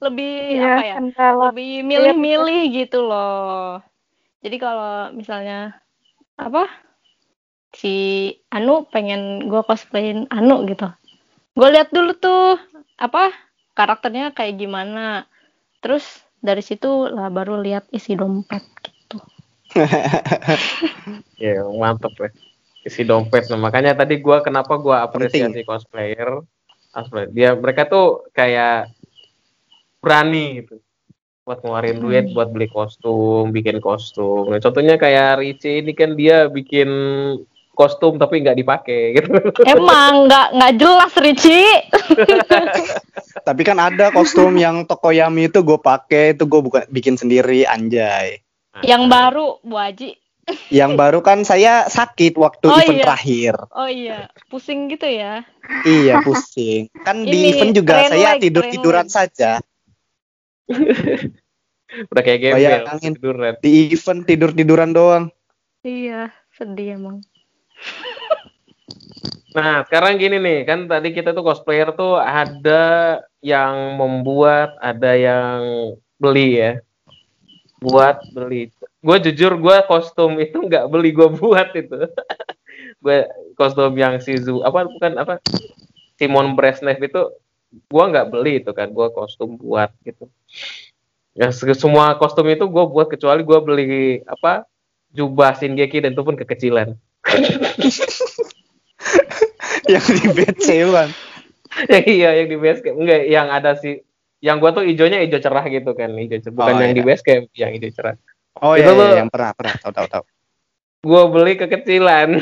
[0.00, 1.42] lebih Iya, apa ya kendala.
[1.52, 3.80] lebih milih-milih gitu loh.
[4.40, 5.76] Jadi kalau misalnya
[6.40, 6.64] apa
[7.76, 7.94] si
[8.48, 10.88] Anu pengen gue cosplayin Anu gitu,
[11.52, 12.56] gue lihat dulu tuh
[12.96, 13.28] apa
[13.76, 15.28] karakternya kayak gimana.
[15.84, 16.04] Terus
[16.40, 18.99] dari situ lah baru lihat isi dompet gitu.
[21.40, 22.28] Ya mantep ya.
[22.84, 23.48] Isi dompet.
[23.48, 26.44] Nah, makanya tadi gua kenapa gua apresiasi cosplayer?
[26.92, 28.92] Cosplayer dia mereka tuh kayak
[30.00, 30.80] berani gitu.
[31.44, 32.04] Buat ngeluarin Hmm.
[32.04, 34.52] duit buat beli kostum bikin kostum.
[34.52, 36.88] Nah, contohnya kayak Richie ini kan dia bikin
[37.72, 39.32] kostum tapi nggak dipakai gitu.
[39.64, 41.62] Emang nggak nggak jelas Ricci.
[43.48, 48.44] Tapi kan ada kostum yang Tokoyami itu gue pakai itu gue bukan bikin sendiri anjay.
[48.80, 50.10] Yang baru Bu Haji.
[50.72, 53.04] Yang baru kan saya sakit waktu Oh, event iya.
[53.06, 53.54] terakhir.
[53.70, 54.18] Oh iya,
[54.50, 55.46] pusing gitu ya.
[55.86, 56.90] Iya pusing.
[57.06, 59.52] Kan di Ini, event juga saya leg, tidur tiduran train saja.
[62.10, 63.12] udah kayak gembel Bayangin.
[63.18, 65.24] tiduran Di event tidur tiduran doang.
[65.86, 67.22] Iya, sedih emang.
[69.50, 75.58] Nah, sekarang gini nih, kan tadi kita tuh cosplayer tuh ada yang membuat, ada yang
[76.22, 76.72] beli ya.
[77.80, 78.68] Buat beli.
[79.00, 81.96] Gue jujur, gue kostum itu nggak beli, gue buat itu.
[83.04, 83.18] gue
[83.56, 85.40] kostum yang si Zu, apa bukan apa
[86.20, 87.32] Simon Brezhnev itu,
[87.72, 90.28] gue nggak beli itu kan, gue kostum buat gitu.
[91.32, 94.68] Ya se- semua kostum itu gue buat kecuali gue beli apa
[95.16, 96.94] jubah Shingeki dan itu pun kekecilan.
[99.90, 101.08] yang di BC kan.
[101.88, 104.02] yang iya yang di base enggak yang ada sih
[104.40, 106.98] yang gua tuh hijaunya hijau cerah gitu kan hijau cerah bukan Oh, yang iya.
[106.98, 108.16] di base camp yang hijau cerah.
[108.60, 109.74] Oh Itu iya, iya, yang pernah pernah.
[109.78, 110.24] Tahu tahu tahu.
[111.08, 112.28] gua beli kekecilan.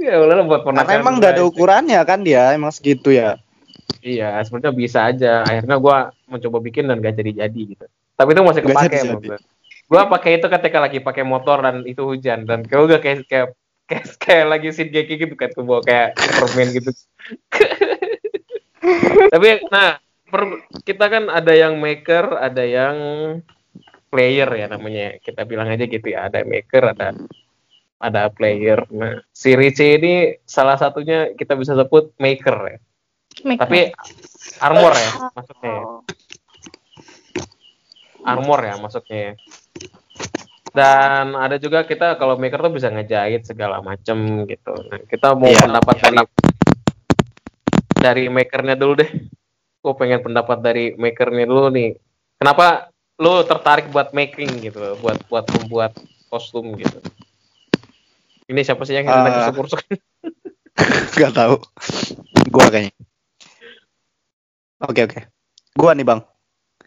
[0.00, 3.36] Ya udah buat Karena ponakan emang gua nggak ada ukurannya kan dia emang segitu ya.
[4.00, 5.44] iya sebenarnya bisa aja.
[5.44, 7.84] Akhirnya gua mencoba bikin dan gak jadi jadi gitu.
[8.16, 9.36] Tapi itu masih kepake emang gua.
[9.92, 12.48] gua pakai itu ketika lagi pakai motor dan itu hujan.
[12.48, 13.52] Dan kalau udah kayak kayak
[13.84, 16.90] kayak, kayak lagi Shingeki gitu kan tuh bawa kayak Superman gitu.
[19.36, 22.96] Tapi nah per- kita kan ada yang maker ada yang
[24.08, 27.14] player ya namanya kita bilang aja gitu ya ada maker ada
[28.00, 32.78] ada player nah si Richie ini salah satunya kita bisa sebut maker ya
[33.46, 33.80] Make tapi
[34.58, 35.82] armor ya maksudnya ya.
[35.86, 36.02] Oh.
[38.26, 39.32] armor ya maksudnya ya.
[40.70, 45.46] dan ada juga kita kalau maker tuh bisa ngejahit segala macem gitu nah, kita mau
[45.46, 45.62] Iya.
[45.62, 46.18] pendapat dari
[47.94, 49.10] dari makernya dulu deh
[49.80, 51.96] gue pengen pendapat dari makernya dulu nih
[52.36, 55.92] kenapa lu tertarik buat making gitu buat buat membuat
[56.28, 57.00] kostum gitu
[58.46, 59.22] ini siapa sih yang Ah.
[59.22, 59.80] lagi rusuk-rusuk
[61.12, 61.60] Gak tahu.
[62.48, 62.94] Gua kayaknya.
[64.80, 65.20] Oke oke.
[65.76, 66.20] Gua nih bang,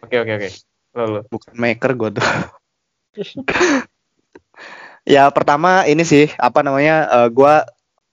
[0.02, 0.48] oke oke oke
[0.92, 1.20] Lalu.
[1.30, 2.26] bukan maker gua tuh.
[5.06, 7.62] ya pertama ini sih apa namanya eh, gua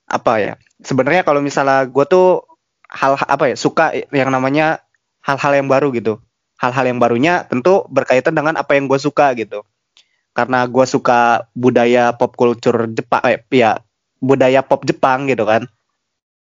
[0.05, 2.45] apa ya sebenarnya kalau misalnya gua tuh
[2.91, 4.83] hal apa ya suka yang namanya
[5.23, 6.19] hal-hal yang baru gitu.
[6.59, 9.65] Hal-hal yang barunya tentu berkaitan dengan apa yang gue suka gitu.
[10.31, 13.83] Karena gua suka budaya pop culture Jepang eh ya
[14.23, 15.67] budaya pop Jepang gitu kan.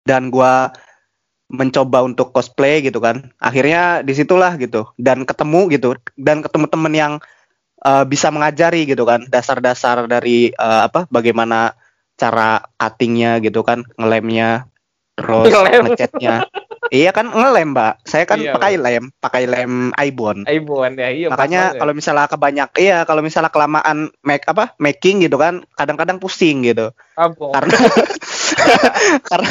[0.03, 0.75] Dan gua
[1.47, 3.31] mencoba untuk cosplay gitu kan.
[3.39, 4.91] Akhirnya di situlah gitu.
[4.99, 5.95] Dan ketemu gitu.
[6.19, 7.13] Dan ketemu temen yang
[7.87, 9.23] eh, bisa mengajari gitu kan.
[9.31, 11.79] Dasar-dasar dari eh, apa bagaimana
[12.19, 13.87] cara cuttingnya gitu kan.
[13.95, 14.67] Ngelemnya
[15.17, 16.45] terus ngecatnya
[16.93, 21.27] iya kan ngelem mbak saya kan Iya, pakai lem pakai lem Aibon Aibuan ya iya
[21.33, 26.63] makanya kalau misalnya kebanyak iya kalau misalnya kelamaan make apa making gitu kan kadang-kadang pusing
[26.63, 27.51] gitu Ampun.
[27.51, 27.75] karena
[29.33, 29.51] karena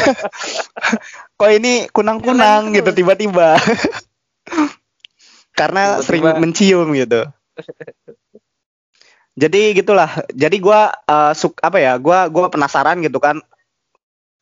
[1.35, 2.97] kok ini kunang-kunang Jalan gitu terus.
[3.01, 3.49] tiba-tiba
[5.55, 7.21] karena Tiba-tiba- sering mencium gitu.
[9.35, 10.07] Jadi gitulah.
[10.31, 11.95] Jadi gua eh, suk apa ya?
[11.99, 13.39] Gua gua penasaran gitu kan.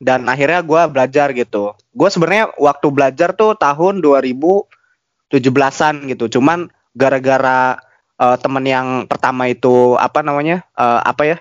[0.04, 1.72] Dan akhirnya gua belajar gitu.
[1.96, 6.28] Gua sebenarnya waktu belajar tuh tahun 2017-an gitu.
[6.36, 7.80] Cuman gara-gara
[8.20, 10.60] eh, temen yang pertama itu apa namanya?
[10.76, 11.36] eh, apa ya?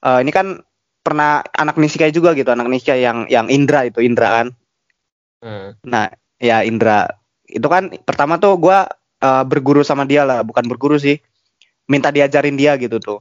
[0.00, 0.64] Eh, ini kan
[1.04, 4.46] pernah anak Nishikai juga gitu, anak Nishikai yang yang Indra itu, Indra kan.
[5.44, 5.76] Hmm.
[5.84, 6.08] Nah,
[6.40, 7.20] ya Indra.
[7.44, 8.88] Itu kan pertama tuh gua
[9.20, 11.20] eh, berguru sama dia lah, bukan berguru sih.
[11.84, 13.20] Minta diajarin dia gitu tuh.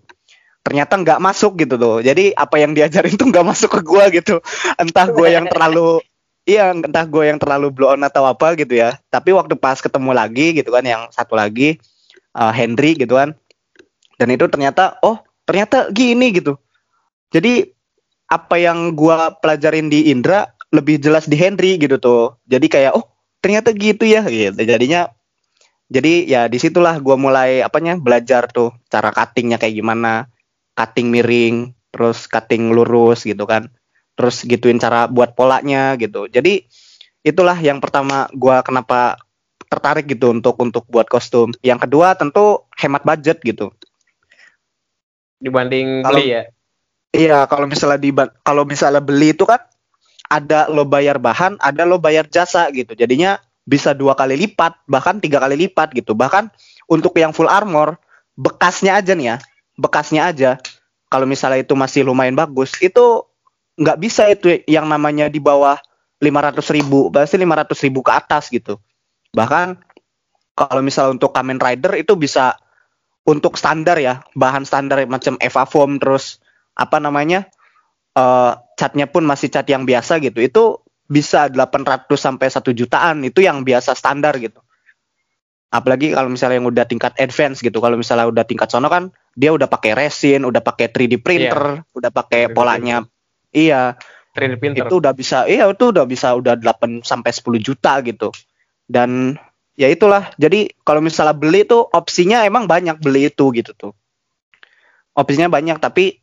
[0.61, 1.97] Ternyata nggak masuk gitu tuh.
[2.03, 4.43] Jadi apa yang diajarin tuh nggak masuk ke gua gitu.
[4.77, 6.03] Entah gue yang terlalu
[6.49, 8.97] Iya, entah gue yang terlalu blow on atau apa gitu ya.
[9.13, 11.77] Tapi waktu pas ketemu lagi gitu kan, yang satu lagi
[12.33, 13.37] eh, Henry gitu kan.
[14.17, 16.57] Dan itu ternyata, oh ternyata gini gitu.
[17.29, 17.69] Jadi
[18.29, 22.41] apa yang gua pelajarin di Indra lebih jelas di Henry gitu tuh.
[22.49, 23.05] Jadi kayak oh
[23.41, 24.57] ternyata gitu ya gitu.
[24.57, 25.09] Jadinya
[25.89, 30.29] jadi ya di situlah gua mulai apanya belajar tuh cara cuttingnya kayak gimana,
[30.79, 33.67] cutting miring, terus cutting lurus gitu kan.
[34.15, 36.31] Terus gituin cara buat polanya gitu.
[36.31, 36.63] Jadi
[37.27, 39.19] itulah yang pertama gua kenapa
[39.67, 41.51] tertarik gitu untuk untuk buat kostum.
[41.59, 43.75] Yang kedua tentu hemat budget gitu.
[45.43, 46.43] Dibanding Kalau- beli ya.
[47.09, 48.13] Iya, kalau misalnya di
[48.45, 49.57] kalau misalnya beli itu kan
[50.29, 52.93] ada lo bayar bahan, ada lo bayar jasa gitu.
[52.93, 56.13] Jadinya bisa dua kali lipat, bahkan tiga kali lipat gitu.
[56.13, 56.53] Bahkan
[56.85, 57.97] untuk yang full armor,
[58.37, 59.37] bekasnya aja nih ya,
[59.73, 60.51] bekasnya aja.
[61.09, 63.25] Kalau misalnya itu masih lumayan bagus, itu
[63.81, 65.75] nggak bisa itu yang namanya di bawah
[66.21, 68.77] 500 ribu, pasti 500 ribu ke atas gitu.
[69.33, 69.67] Bahkan
[70.53, 72.59] kalau misalnya untuk Kamen Rider itu bisa
[73.25, 76.37] untuk standar ya, bahan standar macam Eva Foam terus
[76.77, 77.49] apa namanya
[78.15, 80.63] eh catnya pun masih cat yang biasa gitu itu
[81.09, 84.61] bisa 800 sampai 1 jutaan itu yang biasa standar gitu
[85.69, 89.55] apalagi kalau misalnya yang udah tingkat advance gitu kalau misalnya udah tingkat sono kan dia
[89.55, 93.07] udah pakai resin udah pakai 3D printer udah pakai 3D polanya
[93.55, 93.95] iya.
[94.35, 94.85] 3D printer.
[94.85, 98.29] itu udah bisa iya itu udah bisa udah 8 sampai 10 juta gitu.
[98.89, 99.37] Dan
[99.73, 103.93] ya itulah jadi kalau misalnya beli tuh opsinya emang banyak beli itu gitu tuh.
[105.17, 106.21] Opsinya banyak tapi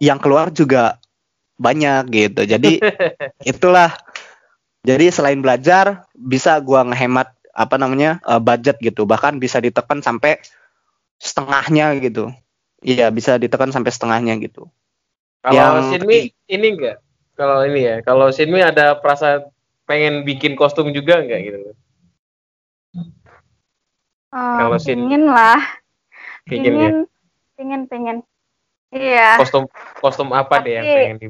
[0.00, 0.96] yang keluar juga
[1.58, 2.42] banyak gitu.
[2.48, 2.80] Jadi
[3.52, 3.92] itulah.
[4.86, 9.04] Jadi selain belajar bisa gua ngehemat apa namanya eh, budget gitu.
[9.04, 10.40] Bahkan bisa ditekan sampai
[11.18, 12.30] setengahnya gitu
[12.80, 14.70] iya bisa ditekan sampai setengahnya gitu
[15.38, 16.98] Kalau yang Shinmi ini enggak?
[17.38, 19.46] Kalau ini ya, kalau Shinmi ada perasaan
[19.86, 21.58] pengen bikin kostum juga enggak gitu?
[24.34, 25.62] Eh, Kalau Sin- pingin lah,
[26.42, 26.90] Bikin ya.
[27.86, 28.16] pingin.
[28.90, 29.38] Iya.
[29.38, 29.70] Kostum
[30.02, 31.28] kostum apa deh yang Tapi- pengen di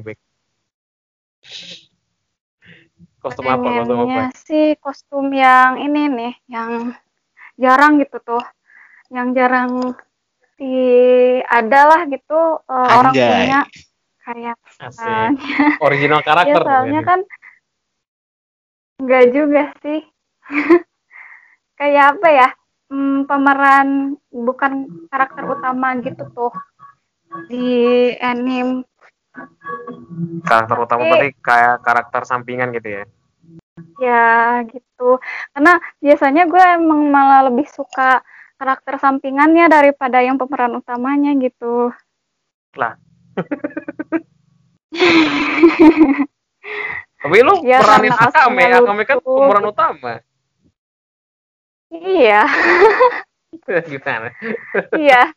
[3.21, 3.67] Kostum apa?
[3.83, 4.21] Kostum apa?
[4.33, 6.95] Sih kostum yang ini nih, yang
[7.59, 8.41] jarang gitu tuh,
[9.09, 9.93] yang jarang
[10.55, 10.75] di
[11.41, 13.61] ada lah gitu eh, orang punya.
[14.19, 14.55] Kayak
[15.81, 16.61] Original ya karakter.
[16.61, 17.19] soalnya tuh, kan
[18.99, 19.99] enggak juga sih,
[21.79, 22.47] kayak apa ya,
[22.93, 23.89] hmm, pemeran
[24.29, 24.71] bukan
[25.09, 26.53] karakter utama gitu tuh
[27.49, 27.65] di
[28.21, 28.85] anime.
[30.45, 33.03] Karakter utama Tapi- berarti kayak karakter sampingan gitu ya.
[33.97, 34.27] ya
[34.67, 35.17] gitu.
[35.55, 38.19] Karena biasanya gue emang malah lebih suka
[38.59, 41.95] karakter sampingannya daripada yang pemeran utamanya gitu
[47.19, 50.13] Tapi lu Ya, peranin Akame, Akame kan pemeran utama.
[51.89, 52.45] iya
[53.89, 54.29] Gimana?
[54.93, 55.33] iya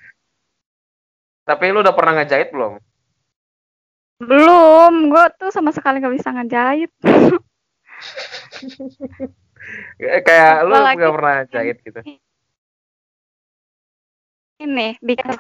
[1.43, 2.77] Tapi lu udah pernah ngejahit belum?
[4.23, 6.93] belum gue tuh sama sekali gak bisa ngejahit
[9.99, 12.01] Kayak lu Apalagi gak pernah jahit gitu.
[14.65, 15.35] Ini bikin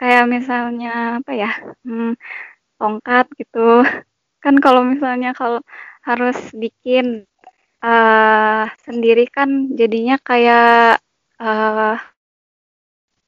[0.00, 1.50] kayak misalnya apa ya
[1.86, 2.14] hmm,
[2.80, 3.84] tongkat gitu.
[4.40, 5.60] Kan kalau misalnya kalau
[6.04, 7.28] harus bikin
[7.80, 11.00] eh sendiri kan jadinya kayak
[11.40, 11.96] eh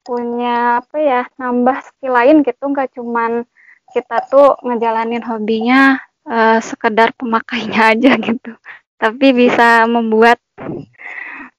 [0.03, 2.63] punya apa ya nambah skill lain gitu.
[2.73, 3.45] Nggak cuman
[3.93, 8.53] kita tuh ngejalanin hobinya eh sekedar pemakainya aja gitu.
[8.99, 10.39] Tapi bisa membuat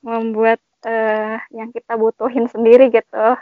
[0.04, 3.39] membuat eh yang kita butuhin sendiri gitu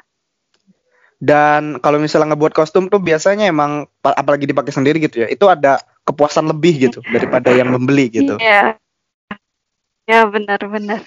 [1.22, 5.46] Dan kalau misalnya ngebuat kostum tuh biasanya emang pa- apalagi dipakai sendiri gitu ya, itu
[5.46, 8.42] ada kepuasan lebih gitu daripada yang membeli gitu.
[8.42, 8.82] Iya.
[10.10, 11.06] Ya benar-benar.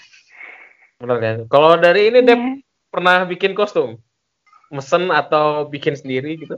[1.02, 1.36] Bener kan?
[1.50, 2.62] Kalau dari ini Dep Iya.
[2.94, 3.98] pernah bikin kostum?
[4.70, 6.54] Mesen atau bikin sendiri gitu?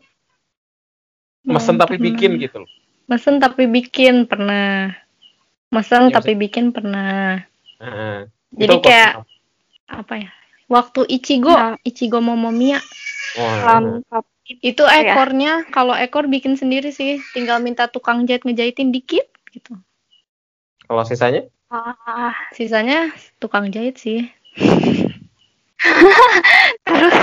[1.49, 2.71] Mesen tapi bikin gitu loh.
[3.09, 4.93] Mesen tapi bikin pernah.
[5.73, 7.41] Mesen Ya, tapi bikin pernah.
[7.81, 8.29] Heeh.
[8.53, 9.25] Jadi kayak apa?
[9.87, 10.31] apa ya
[10.67, 11.79] waktu Ichigo Nah.
[11.87, 12.83] Ichigo Momomiya
[13.35, 14.25] Wah, Lengkap.
[14.47, 15.11] itu Iya.
[15.11, 17.19] ekornya kalau ekor bikin sendiri sih.
[17.35, 19.75] Tinggal minta tukang jahit ngejahitin dikit gitu.
[20.87, 21.51] Kalau sisanya?
[21.67, 23.11] Ah, sisanya
[23.43, 24.31] tukang jahit sih.
[26.87, 27.17] Terus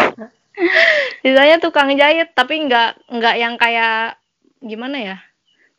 [1.24, 4.20] sisanya tukang jahit tapi nggak nggak yang kayak
[4.60, 5.18] gimana ya?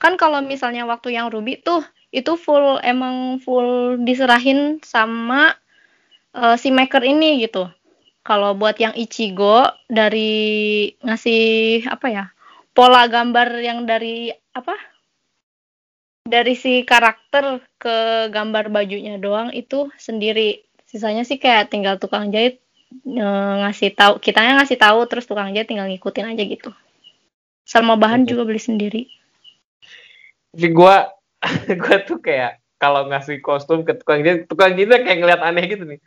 [0.01, 5.53] Kan kalau misalnya waktu yang Ruby tuh itu full emang full diserahin sama
[6.33, 7.69] eh, si maker ini gitu
[8.25, 12.25] kalau buat yang Ichigo dari ngasih apa ya
[12.73, 14.75] pola gambar yang dari apa
[16.25, 20.65] dari si karakter ke gambar bajunya doang itu sendiri.
[20.89, 22.65] Sisanya sih kayak tinggal tukang jahit
[23.05, 26.73] eh, ngasih tahu kitanya ngasih tahu terus tukang jahit tinggal ngikutin aja gitu.
[27.69, 29.03] Sama bahan juga beli sendiri.
[30.57, 30.97] Tapi gue
[31.85, 35.85] gue tuh kayak kalau ngasih kostum ke tukang jahit tukang jahitnya kayak ngeliat aneh gitu
[35.85, 36.01] nih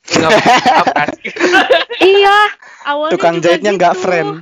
[2.02, 2.38] iya
[2.88, 4.04] awalnya Tukang juga jahitnya nggak gitu.
[4.04, 4.32] friend.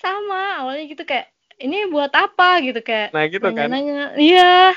[0.00, 1.28] sama awalnya gitu kayak
[1.60, 2.64] ini buat apa?
[2.64, 3.68] gitu kayak nah gitu kan.
[3.68, 4.16] nanya-nanya.
[4.16, 4.72] Iya.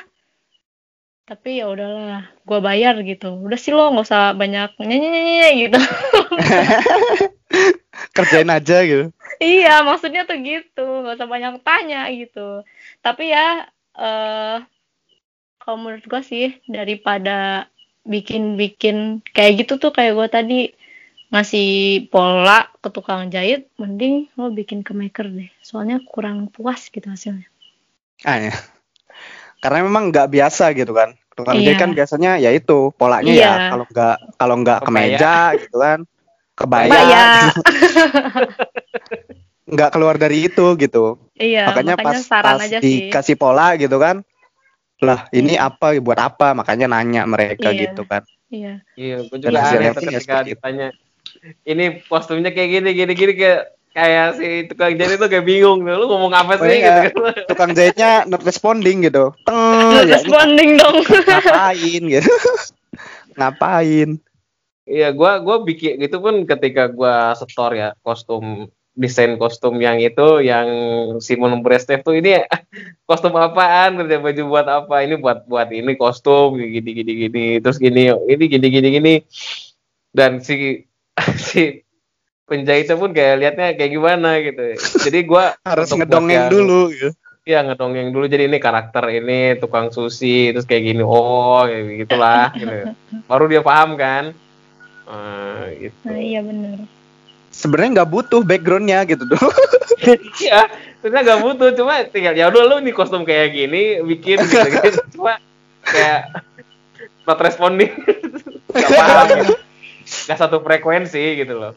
[1.23, 3.31] Tapi ya udahlah gua bayar gitu.
[3.39, 5.79] Udah sih lo nggak usah banyak nyanyi nyanyi gitu.
[8.15, 9.15] Kerjain aja gitu.
[9.39, 10.83] iya maksudnya tuh gitu.
[10.83, 12.67] Nggak usah banyak tanya gitu.
[12.99, 13.63] Tapi ya
[13.95, 14.59] eh
[15.63, 17.71] kalau menurut gua sih daripada
[18.03, 20.75] bikin-bikin kayak gitu tuh kayak gua tadi
[21.31, 27.09] ngasih pola ke tukang jahit mending lo bikin ke maker deh soalnya kurang puas gitu
[27.09, 27.49] hasilnya
[28.23, 28.55] Ah, ya.
[29.59, 31.11] Karena memang nggak biasa gitu kan.
[31.35, 31.75] Tukang Iya.
[31.75, 33.43] jahit kan biasanya ya itu polanya Iya.
[33.43, 34.87] ya kalau nggak kalau nggak Kebaya.
[34.87, 35.99] kemeja gitu kan.
[36.55, 36.87] Kebaya.
[36.87, 37.23] Kebaya.
[39.73, 41.17] Nggak keluar dari itu gitu.
[41.39, 44.21] iya makanya, makanya, pas, saran pas aja sih dikasih pola gitu kan.
[45.03, 46.51] Lah, ini apa buat apa?
[46.51, 47.81] Makanya nanya mereka Iya.
[47.89, 48.23] gitu kan.
[48.47, 50.93] iya iya gue juga aneh ya ketika ditanya
[51.65, 55.97] ini kostumnya kayak gini gini gini kayak kayak si tukang jahit itu kayak bingung tuh
[55.97, 57.09] lu ngomong apa Oh, sih iya.
[57.09, 59.33] gitu kan Tukang jahitnya not responding gitu.
[59.41, 62.31] Teng, Not ya, ini responding dong ngapain gitu.
[63.37, 64.09] ngapain?
[64.83, 70.45] Iya, gua gua bikin itu pun ketika gua setor ya kostum desain kostum yang itu
[70.45, 70.67] yang
[71.17, 72.45] Simon Brestev tuh ini
[73.09, 73.97] kostum apaan?
[73.97, 75.01] Kerja baju buat apa?
[75.01, 79.13] Ini buat buat ini kostum gini gini gini terus gini ini gini gini gini.
[80.13, 80.85] Dan si
[81.49, 81.81] si
[82.45, 84.77] penjahitnya pun kayak liatnya kayak gimana gitu.
[85.09, 87.11] Jadi gua Harus ngedongeng yang- dulu gitu.
[87.43, 88.25] Iya ngedongeng dulu.
[88.29, 92.87] Jadi ini karakter ini tukang sushi terus kayak gini oh kayak gitulah gitu.
[93.27, 94.31] baru dia paham kan?
[95.03, 95.97] Eh, gitu.
[96.07, 97.02] Nah iya bener
[97.53, 99.37] Sebenarnya nggak butuh backgroundnya gitu tuh.
[100.43, 100.67] iya
[100.99, 104.99] sebenarnya nggak butuh cuma tinggal ya udah lu nih kostum kayak gini bikin gitu, gitu.
[105.19, 105.39] cuma
[105.83, 106.31] kayak
[107.27, 107.91] not responding
[108.73, 109.55] nggak paham gitu.
[110.27, 111.73] nggak satu frekuensi gitu loh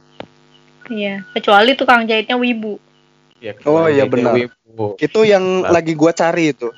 [0.91, 2.79] iya kecuali tukang jahitnya wibu
[3.43, 4.33] ya, Oh, iya, benar.
[4.33, 4.97] wibu.
[4.97, 5.77] itu yang Lah.
[5.77, 6.73] lagi gua cari itu.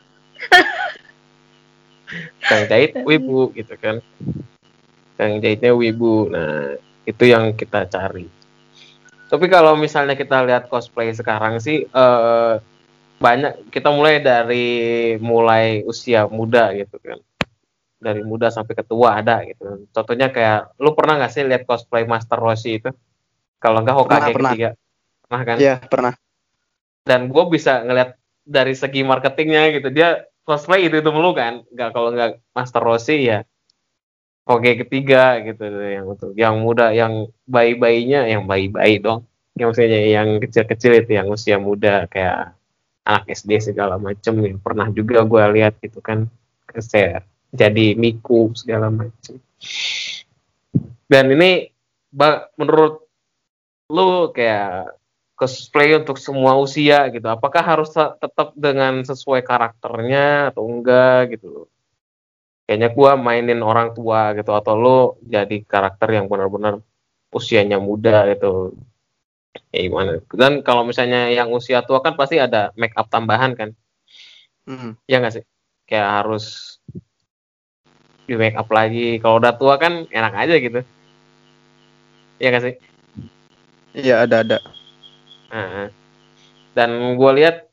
[2.41, 4.01] Kang jahit wibu gitu kan
[5.21, 8.25] Kang jahitnya wibu nah itu yang kita cari
[9.29, 12.55] tapi kalau misalnya kita lihat cosplay sekarang sih eh,
[13.19, 14.67] banyak kita mulai dari
[15.19, 17.19] mulai usia muda gitu kan.
[17.99, 19.91] Dari muda sampai ke tua ada gitu.
[19.91, 22.91] Contohnya kayak lu pernah nggak sih lihat cosplay Master Roshi itu?
[23.59, 24.53] Kalau enggak Hokage Pernah, pernah.
[24.55, 24.71] ketiga.
[25.27, 25.57] Pernah kan?
[25.59, 26.15] Iya, pernah.
[27.09, 28.15] dan gue bisa ngeliat
[28.47, 29.89] dari segi marketingnya gitu.
[29.91, 31.65] Dia cosplay itu itu mulu kan.
[31.75, 33.43] Nggak kalau nggak Master Roshi ya
[34.49, 39.29] Oke ketiga gitu yang untuk yang muda yang bayi-bayinya yang bayi-bayi dong
[39.61, 42.57] yang maksudnya yang kecil-kecil itu yang usia muda kayak
[43.05, 46.33] anak SD segala macem yang pernah juga gue lihat gitu kan
[46.81, 47.21] saya
[47.53, 49.37] jadi miku segala macem
[51.13, 51.69] dan ini
[52.57, 53.05] menurut
[53.89, 54.97] lu kayak
[55.39, 57.25] cosplay untuk semua usia gitu.
[57.31, 61.71] Apakah harus te- tetap dengan sesuai karakternya atau enggak gitu.
[62.69, 66.85] Kayaknya gua mainin orang tua gitu atau lu jadi karakter yang benar-benar
[67.33, 68.77] usianya muda gitu.
[69.73, 70.21] Ya gimana?
[70.29, 73.73] Dan kalau misalnya yang usia tua kan pasti ada make up tambahan kan.
[74.69, 75.01] Hmm.
[75.09, 75.45] Ya nggak sih?
[75.89, 76.77] Kayak harus
[78.29, 79.17] di make up lagi.
[79.17, 80.85] Kalau udah tua kan enak aja gitu.
[82.37, 82.75] Ya nggak sih?
[83.97, 84.59] Iya, ada ada.
[85.49, 85.89] Heeh.
[86.77, 87.68] Dan gue lihat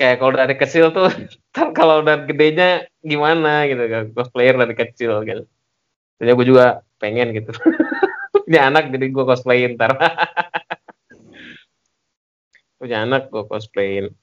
[0.00, 1.12] kayak kalau dari kecil tuh,
[1.52, 5.44] ntar kalau udah gedenya gimana gitu kan, cosplayer dari kecil gitu.
[6.16, 7.52] Jadi gue juga pengen gitu.
[8.48, 9.92] Punya anak jadi gue cosplayin ntar.
[12.80, 14.16] Punya anak gue cosplayin.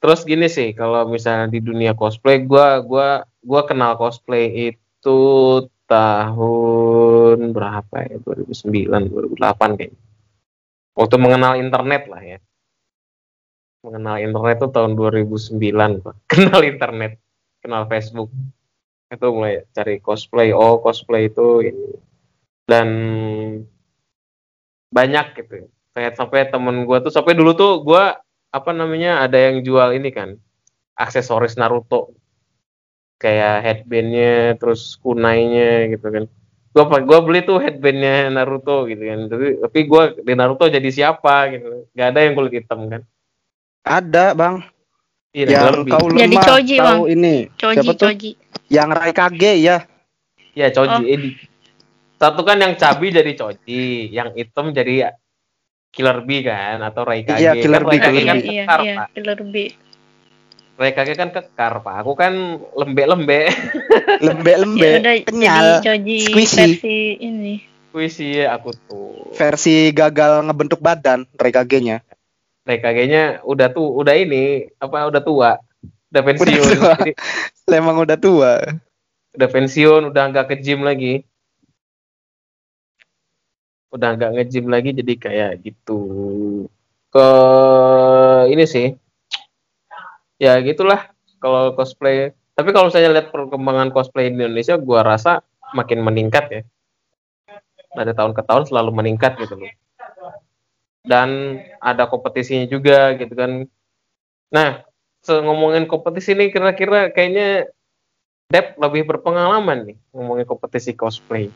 [0.00, 5.20] Terus gini sih, kalau misalnya di dunia cosplay, gue gua gua kenal cosplay itu
[5.84, 10.00] tahun berapa ya 2009 2008 kayaknya
[10.96, 12.38] waktu mengenal internet lah ya
[13.84, 15.60] mengenal internet tuh tahun 2009
[16.00, 16.14] Pak.
[16.32, 17.20] kenal internet
[17.60, 18.32] kenal Facebook.
[19.12, 20.50] Itu mulai cari cosplay.
[20.56, 22.00] Oh cosplay itu ini.
[22.64, 22.88] Dan
[24.88, 25.68] banyak gitu.
[25.92, 28.18] Kayak sampai temen gua tuh sampai dulu tuh gua
[28.50, 30.40] apa namanya ada yang jual ini kan
[30.96, 32.16] aksesoris Naruto.
[33.20, 36.24] Kayak headbandnya terus kunainya gitu kan.
[36.74, 39.20] Gua gua beli tuh headbandnya Naruto gitu kan.
[39.28, 41.86] Tapi tapi gua di Naruto jadi siapa gitu.
[41.92, 43.04] Nggak ada yang kulit hitam kan
[43.84, 44.64] Ada bang.
[45.30, 45.92] iya yang lebih.
[45.92, 47.00] kau Jadi lemah Choji, tahu Bang.
[47.10, 47.34] ini.
[47.54, 48.06] Choji, Siapa tuh?
[48.08, 48.30] Choji.
[48.66, 49.76] Yang Raikage ya.
[50.52, 51.04] Iya, Choji Oh.
[51.04, 51.30] Edi.
[52.14, 55.12] Satu kan yang cabi jadi Choji, yang hitam jadi
[55.90, 57.36] Killer Bee kan atau Raikage.
[57.36, 58.46] Iya, Killer kan Bee, Raikage Killer kan Bee.
[58.48, 59.06] Iya, kekar, iya, Pak.
[59.12, 59.70] Killer Bee.
[60.74, 61.94] Raikage kan kekar, Pak.
[62.00, 62.32] Aku kan
[62.72, 63.46] lembek-lembek.
[64.26, 64.90] Lembe-lembe.
[64.98, 65.66] Ya kenyal.
[65.78, 66.58] jadi Choji squishy.
[66.78, 67.54] versi ini.
[67.90, 69.30] Puisi aku tuh.
[69.34, 71.26] Versi gagal ngebentuk badan
[72.64, 72.84] Raikage-nya.
[72.84, 75.50] Raikage-nya udah tuh, udah ini apa udah tua.
[76.08, 76.68] Udah pensiun.
[76.80, 76.94] tua.
[76.96, 77.12] Jadi,
[77.80, 78.52] Emang udah tua.
[79.34, 81.26] udah pensiun, udah nggak ke gym lagi.
[83.94, 86.00] Udah nggak nge-gym lagi jadi kayak gitu.
[87.10, 87.28] Ke
[88.50, 88.94] ini sih.
[90.38, 92.34] Ya gitulah kalau cosplay.
[92.54, 95.42] Tapi kalau saya lihat perkembangan cosplay di Indonesia, gua rasa
[95.74, 96.62] makin meningkat ya.
[97.94, 99.70] Dari tahun ke tahun selalu meningkat gitu loh.
[101.04, 103.68] Dan ada kompetisinya juga gitu kan.
[104.48, 104.80] Nah,
[105.20, 107.68] se- ngomongin kompetisi ini kira-kira kayaknya
[108.44, 111.48] Dep lebih berpengalaman nih ngomongin kompetisi cosplay.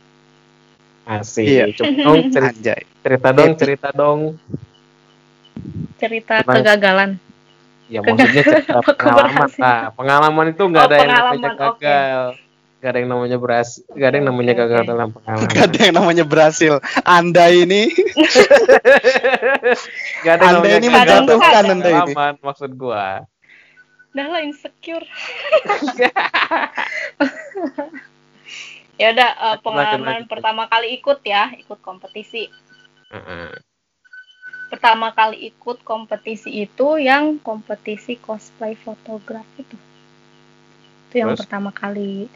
[1.05, 1.45] Asik.
[1.45, 1.65] Iya.
[1.73, 2.81] Coba dong cerita, Anjay.
[3.01, 4.21] cerita dong, cerita dong.
[5.97, 7.11] Cerita Tentang- kegagalan.
[7.89, 9.49] Ya maksudnya cerita pengalaman.
[9.49, 9.65] keberhasilan?
[9.65, 12.01] Nah, pengalaman itu nggak Oh, ada yang namanya pengalaman, oke.
[12.79, 13.83] Nggak ada yang namanya berhasil.
[13.91, 15.51] Nggak ada yang namanya gagal dalam pengalaman.
[15.51, 16.75] Gak ada yang namanya berhasil.
[17.03, 17.91] Anda ini
[20.23, 22.15] Nggak ada yang Anda namanya ini menjatuhkan Anda ini.
[22.15, 23.27] pengalaman, maksud gua.
[24.15, 25.03] Udah lah insecure.
[28.99, 30.31] ya udah eh, Lanjut, pengalaman lanjut.
[30.31, 32.47] pertama kali ikut ya, ikut kompetisi.
[33.11, 33.59] Heeh.
[34.69, 39.77] Pertama kali ikut kompetisi itu yang kompetisi cosplay fotografi itu.
[41.09, 41.41] Itu yang Terus?
[41.43, 42.29] pertama kali.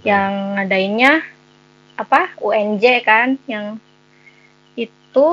[0.00, 1.12] Yang ngadainnya
[2.00, 2.32] apa?
[2.40, 3.76] UNJ kan yang
[4.72, 5.28] itu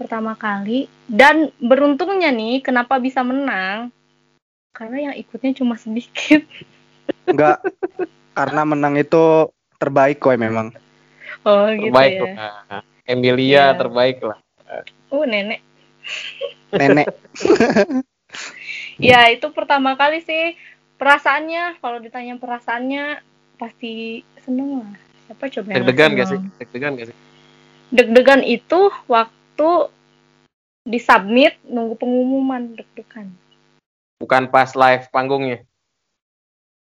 [0.00, 3.92] pertama kali dan beruntungnya nih kenapa bisa menang?
[4.72, 6.48] Karena yang ikutnya cuma sedikit.
[7.28, 7.60] enggak
[8.32, 10.72] karena menang itu terbaik kok memang.
[11.44, 12.24] Oh gitu terbaik ya.
[12.24, 12.82] lah.
[13.04, 13.76] Emilia Iya.
[13.76, 14.38] terbaik lah.
[15.12, 15.60] Uh, nenek.
[16.72, 17.06] Nenek
[18.98, 20.58] Ya, itu pertama kali sih
[20.98, 21.78] perasaannya.
[21.78, 23.22] Kalau ditanya perasaannya
[23.58, 24.92] pasti seneng lah.
[25.28, 26.40] Siapa coba yang Deg-degan gak sih?
[26.62, 27.16] Deg-degan gak sih?
[27.92, 28.80] Deg-degan itu
[29.10, 29.68] waktu
[30.88, 33.28] disubmit nunggu pengumuman deg-degan.
[34.22, 35.66] Bukan pas live panggungnya.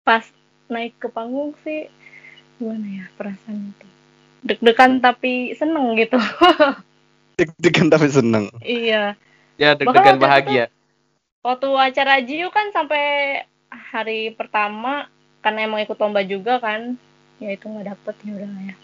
[0.07, 0.23] Pas
[0.71, 1.91] naik ke panggung sih
[2.63, 3.87] gimana ya perasaan itu.
[4.47, 6.21] Deg-degan tapi seneng gitu.
[7.41, 8.47] deg-degan tapi seneng.
[8.63, 9.19] iya.
[9.59, 10.65] Ya deg-degan itu bahagia.
[11.43, 15.07] waktu acara Jiu kan sampai hari pertama
[15.47, 16.99] karena emang ikut lomba juga kan
[17.39, 18.75] ya itu nggak dapet ya udah ya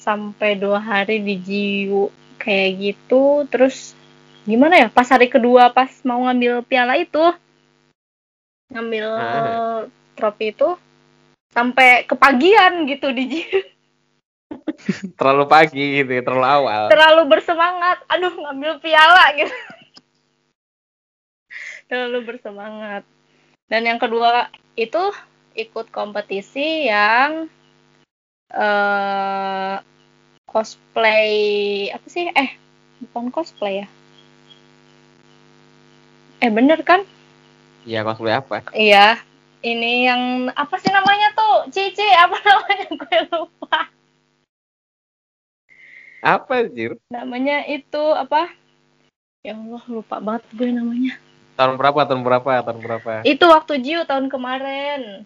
[0.00, 2.08] sampai dua hari di Jiu
[2.40, 3.92] kayak gitu terus
[4.44, 7.20] gimana ya pas hari kedua pas mau ngambil piala itu
[8.72, 9.84] ngambil Ah.
[10.16, 10.76] trofi itu
[11.52, 13.60] sampai kepagian gitu di Jiu
[15.18, 16.84] Terlalu pagi gitu ya, terlalu awal.
[16.88, 19.52] terlalu bersemangat aduh ngambil piala gitu
[21.88, 23.04] terlalu bersemangat
[23.68, 25.12] dan yang kedua itu
[25.54, 27.46] ikut kompetisi yang
[28.50, 29.74] eh
[30.44, 31.32] cosplay
[31.90, 32.54] apa sih eh
[33.10, 33.88] bukan cosplay ya
[36.38, 37.02] eh bener kan
[37.84, 38.64] Iya cosplay apa?
[38.72, 39.18] iya
[39.60, 43.78] ini yang apa sih namanya tuh Cici apa namanya gue lupa
[46.20, 46.96] Apa Jir?
[47.10, 48.48] namanya itu apa
[49.42, 51.14] ya Allah lupa banget gue namanya
[51.54, 52.02] Tahun berapa?
[52.02, 52.50] Tahun berapa?
[52.64, 53.10] Tahun berapa?
[53.22, 55.22] itu waktu Jiu tahun kemarin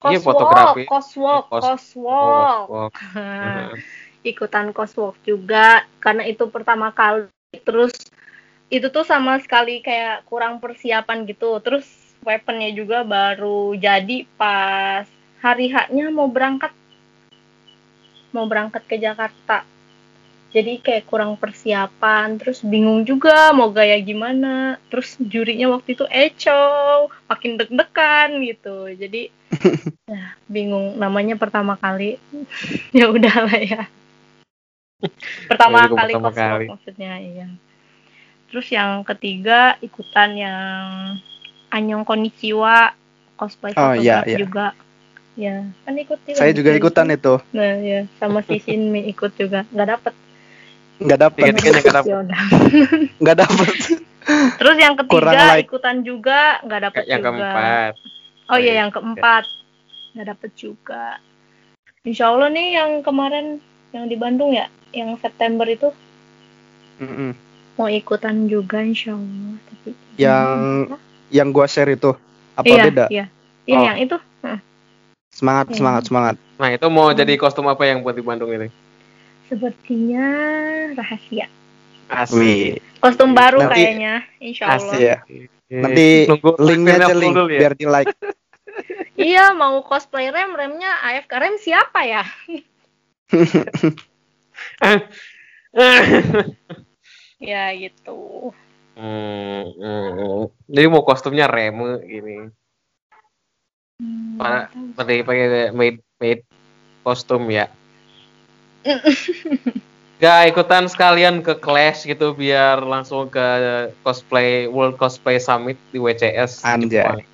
[0.00, 0.82] Iya, Coswalk, fotografi.
[0.88, 2.66] coswalk, Cos- coswalk.
[2.72, 2.88] Oh.
[3.20, 3.76] Nah,
[4.20, 7.28] ikutan coswalk juga karena itu pertama kali
[7.64, 7.92] terus
[8.68, 11.88] itu tuh sama sekali kayak kurang persiapan gitu terus
[12.20, 15.08] weaponnya juga baru jadi pas
[15.40, 16.70] hari haknya mau berangkat
[18.30, 19.64] mau berangkat ke Jakarta
[20.52, 27.08] jadi kayak kurang persiapan terus bingung juga mau gaya gimana terus jurinya waktu itu eco
[27.26, 29.32] makin deg-degan gitu jadi
[30.06, 32.16] Nah, bingung namanya pertama kali.
[32.96, 33.82] ya udahlah ya.
[35.48, 36.66] Pertama Ya, kali pertama kali.
[36.68, 37.48] maksudnya iya.
[38.48, 40.84] Terus yang ketiga ikutan yang
[41.70, 42.92] Anyong Konnichiwa
[43.38, 44.36] cosplay Oh, iya, iya.
[44.36, 44.74] juga.
[45.38, 46.36] Ya, kan ikut juga.
[46.36, 47.38] Saya juga ikutan itu.
[47.54, 49.64] Nah, ya, sama si Shinmi ikut juga.
[49.70, 50.14] Nggak dapet.
[51.00, 51.40] Nggak dapet.
[51.46, 52.12] Tiga-tiganya nggak dapet.
[53.16, 53.68] Nggak dapet.
[54.60, 55.64] Terus yang ketiga Kurang like.
[55.64, 57.30] ikutan juga nggak dapet yang juga.
[57.32, 57.92] keempat
[58.50, 59.44] Oh iya Iya, yang keempat
[60.10, 61.22] nggak dapet juga.
[62.02, 65.94] Insya Allah nih yang kemarin yang di Bandung ya, yang September itu
[66.98, 67.30] Mm-mm.
[67.74, 69.54] mau ikutan juga Insya Allah.
[69.64, 70.98] Tapi Yang-
[71.30, 72.10] Yang gua share itu
[72.52, 73.04] apa iya, beda?
[73.06, 73.24] Iya,
[73.64, 73.84] iya Oh.
[73.86, 74.16] yang itu
[75.30, 75.76] Semangat, Iya.
[75.78, 76.34] semangat, semangat.
[76.58, 77.14] nah itu mau Hmm.
[77.14, 78.66] jadi kostum apa yang buat di Bandung ini
[79.46, 80.26] sepertinya
[80.92, 81.46] rahasia.
[82.08, 84.90] asik Wih, Kostum baru Nanti- kayaknya, Insya Allah.
[84.90, 85.16] asik Iya.
[85.70, 87.46] Nanti Nunggu linknya aja link ya.
[87.46, 88.10] biar di like.
[89.20, 92.24] Iya mau cosplay rem, remnya AFK rem siapa ya?
[97.40, 98.52] Ya gitu.
[99.00, 100.52] Hmm, hmm.
[100.68, 102.52] Jadi mau kostumnya reme gini.
[103.96, 104.92] Hmm, tahu.
[104.92, 106.44] Seperti pakai made made
[107.00, 107.72] kostum ya.
[110.20, 113.48] Gak ikutan sekalian ke Clash gitu biar langsung ke
[114.04, 116.60] cosplay World Cosplay Summit di WCS.
[116.68, 117.24] Anjay.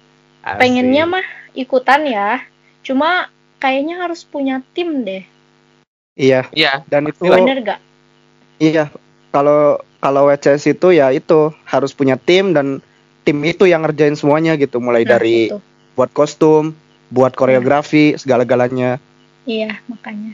[0.47, 1.27] Pengennya mah
[1.57, 2.45] ikutan ya.
[2.81, 3.27] Cuma
[3.57, 5.25] kayaknya harus punya tim deh.
[6.15, 7.81] Iya, Iya, dan itu bener gak
[8.57, 8.89] iya.
[9.29, 12.81] Kalau kalau WCS itu ya itu harus punya tim dan
[13.21, 14.81] tim itu yang ngerjain semuanya gitu.
[14.81, 15.61] Mulai Nah, dari itu.
[15.93, 16.73] buat kostum,
[17.09, 18.97] buat koreografi, segala-galanya.
[19.45, 20.33] iya makanya.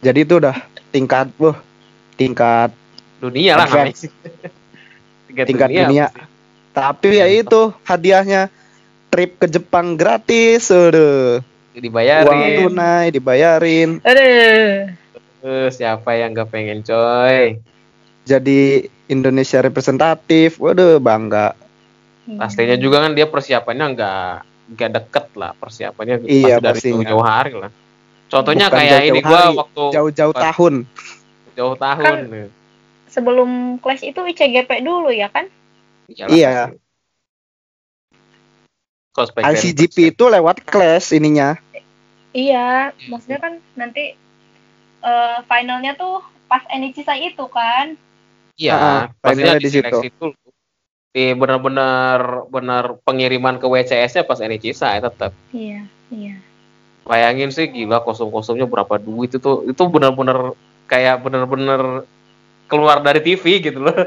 [0.00, 0.56] Jadi itu udah
[0.90, 1.54] tingkat, wah,
[2.14, 2.72] tingkat
[3.20, 3.68] dunia lah.
[5.28, 6.08] Tiga Tingkat dunia.
[6.08, 6.24] sih?
[6.72, 8.48] Tapi ya itu hadiahnya
[9.12, 12.56] trip ke Jepang gratis, udah uang Dibayarin.
[12.58, 14.88] tunai dibayarin, aduh
[15.68, 17.60] siapa yang gak pengen coy?
[18.22, 18.60] jadi
[19.06, 21.52] Indonesia representatif, waduh bangga.
[22.24, 24.30] Pastinya juga kan dia persiapannya nggak
[24.72, 27.04] nggak deket lah persiapannya Iya, pasti dari pastinya.
[27.04, 27.70] jauh hari lah.
[28.26, 30.74] Contohnya Bukan kayak jauh-jauh ini gua hari, waktu Jauh-jauh tahun.
[31.52, 32.04] jauh tahun.
[32.06, 32.50] Kan-
[33.06, 35.50] sebelum clash itu ICGP dulu ya kan
[36.08, 36.52] Iyalah, Iya.
[36.70, 36.78] pasti.
[39.12, 40.10] Cosplay ICGP Prix.
[40.10, 41.60] itu lewat kelas ininya.
[42.32, 44.16] iya maksudnya kan nanti
[45.02, 47.96] eh, finalnya tuh pas Enichisa itu kan
[48.52, 49.98] Iya, Ah, pastinya finalnya di situ.
[50.04, 50.26] itu.
[51.12, 55.32] Di benar-benar benar pengiriman ke WCS-nya pas Enichisa ya tetap.
[55.52, 56.36] iya iya
[57.02, 60.54] Bayangin sih gila kostum-kostumnya berapa duit itu itu benar-benar
[60.86, 62.06] kayak benar-benar
[62.64, 63.92] keluar dari TV gitu loh.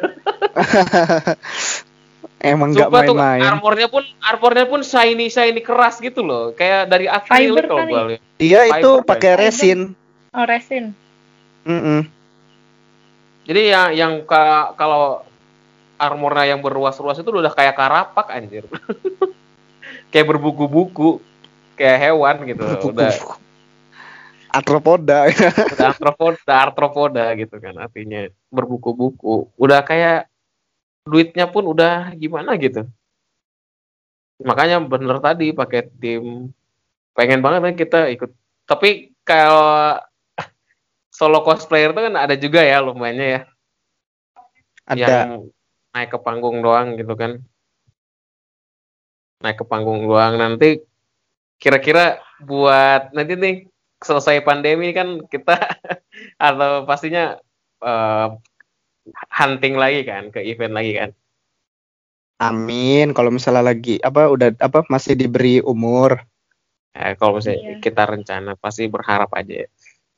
[2.44, 3.42] Emang nggak main-main.
[3.42, 8.22] armornya pun armornya pun shiny shiny keras gitu loh, kayak dari akrilik kalau lihat.
[8.38, 9.96] Dia itu pakai resin.
[10.36, 10.92] oh resin
[11.66, 12.06] Mm-mm.
[13.46, 15.26] Jadi yang yang ka- kalau
[15.98, 18.66] armornya yang berruas-ruas itu udah kayak karapak anjir.
[20.14, 21.22] kayak berbuku-buku,
[21.78, 22.64] kayak hewan gitu.
[22.90, 23.14] Udah
[24.56, 25.28] Arthropoda.
[25.28, 29.52] udah arthropoda, arthropoda gitu kan artinya berbuku-buku.
[29.60, 30.32] Udah kayak
[31.06, 32.90] duitnya pun udah gimana gitu.
[34.42, 36.52] Makanya bener tadi pakai tim
[37.16, 38.34] pengen banget kan kita ikut.
[38.66, 40.02] Tapi kalau
[41.14, 43.42] solo cosplayer itu kan ada juga ya lumayannya ya
[44.84, 44.98] Ada.
[45.00, 45.30] yang
[45.96, 47.40] naik ke panggung doang gitu kan.
[49.40, 50.84] Naik ke panggung doang nanti
[51.56, 53.56] kira-kira buat nanti nih
[54.04, 55.56] selesai pandemi kan kita
[56.52, 57.40] atau pastinya
[57.80, 58.28] eh,
[59.14, 61.10] hunting lagi kan ke event lagi kan.
[62.42, 63.16] Amin.
[63.16, 66.20] Kalau misalnya lagi apa udah apa masih diberi umur.
[66.96, 67.84] Eh, kalau misalnya Iya.
[67.84, 69.68] kita rencana pasti berharap aja.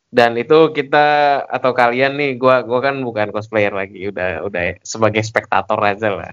[0.07, 5.19] Dan itu kita atau kalian nih, gua gua kan bukan cosplayer lagi, udah udah sebagai
[5.21, 6.31] spektator aja lah.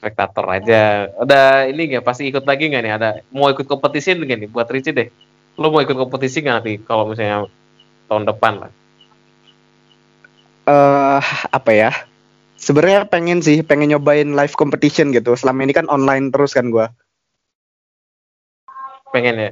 [0.00, 1.12] Spektator aja.
[1.20, 2.92] Udah ini nggak pasti ikut lagi nggak nih?
[2.96, 4.48] Ada mau ikut kompetisi nggak nih?
[4.50, 5.08] Buat Ricci deh.
[5.60, 7.46] Lo mau ikut kompetisi nggak nanti kalau misalnya
[8.08, 8.72] tahun depan lah?
[10.64, 11.92] Eh apa ya?
[12.56, 15.36] Sebenarnya pengen sih, pengen nyobain live competition gitu.
[15.36, 16.92] Selama ini kan online terus kan gua.
[19.12, 19.50] Pengen ya?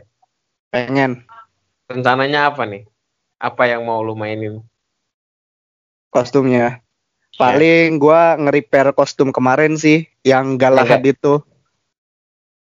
[0.72, 1.28] Pengen
[1.92, 2.88] Rencananya apa nih?
[3.36, 4.64] Apa yang mau lu mainin?
[6.12, 6.84] kostumnya.
[7.40, 11.40] Paling gua nge-repair kostum kemarin sih yang Galahad itu.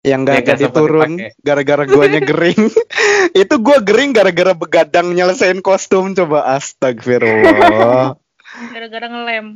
[0.07, 1.11] Yang gak Yang gak jadi turun
[1.47, 2.71] gara-gara guanya gering.
[3.43, 8.15] itu gua gering gara-gara begadang nyelesain kostum coba astagfirullah.
[8.69, 9.47] Gara-gara ngelem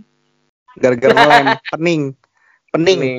[0.74, 1.46] Gara-gara ngelem,
[1.76, 2.02] pening.
[2.74, 2.98] Pening.
[2.98, 3.14] Ini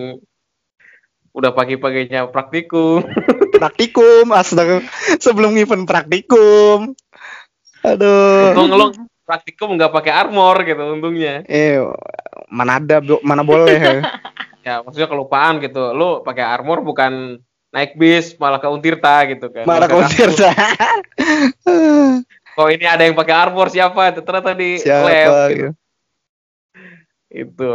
[1.32, 3.04] udah pagi-paginya praktikum.
[3.56, 4.84] praktikum astaga
[5.18, 6.92] sebelum event praktikum
[7.80, 8.86] aduh Untung lo
[9.24, 11.46] praktikum nggak pakai armor gitu untungnya.
[11.48, 11.80] eh
[12.52, 13.80] mana ada mana boleh
[14.66, 15.94] Ya maksudnya kelupaan gitu.
[15.94, 17.38] Lo pakai armor bukan
[17.70, 19.62] naik bis malah ke Untirta gitu kan.
[19.62, 20.30] mana Pakai konser
[22.56, 24.16] Kok ini ada yang pakai armor siapa?
[24.16, 24.84] Ternyata di lab.
[24.84, 25.32] siapa gitu.
[25.52, 25.70] gitu.
[27.36, 27.70] Itu.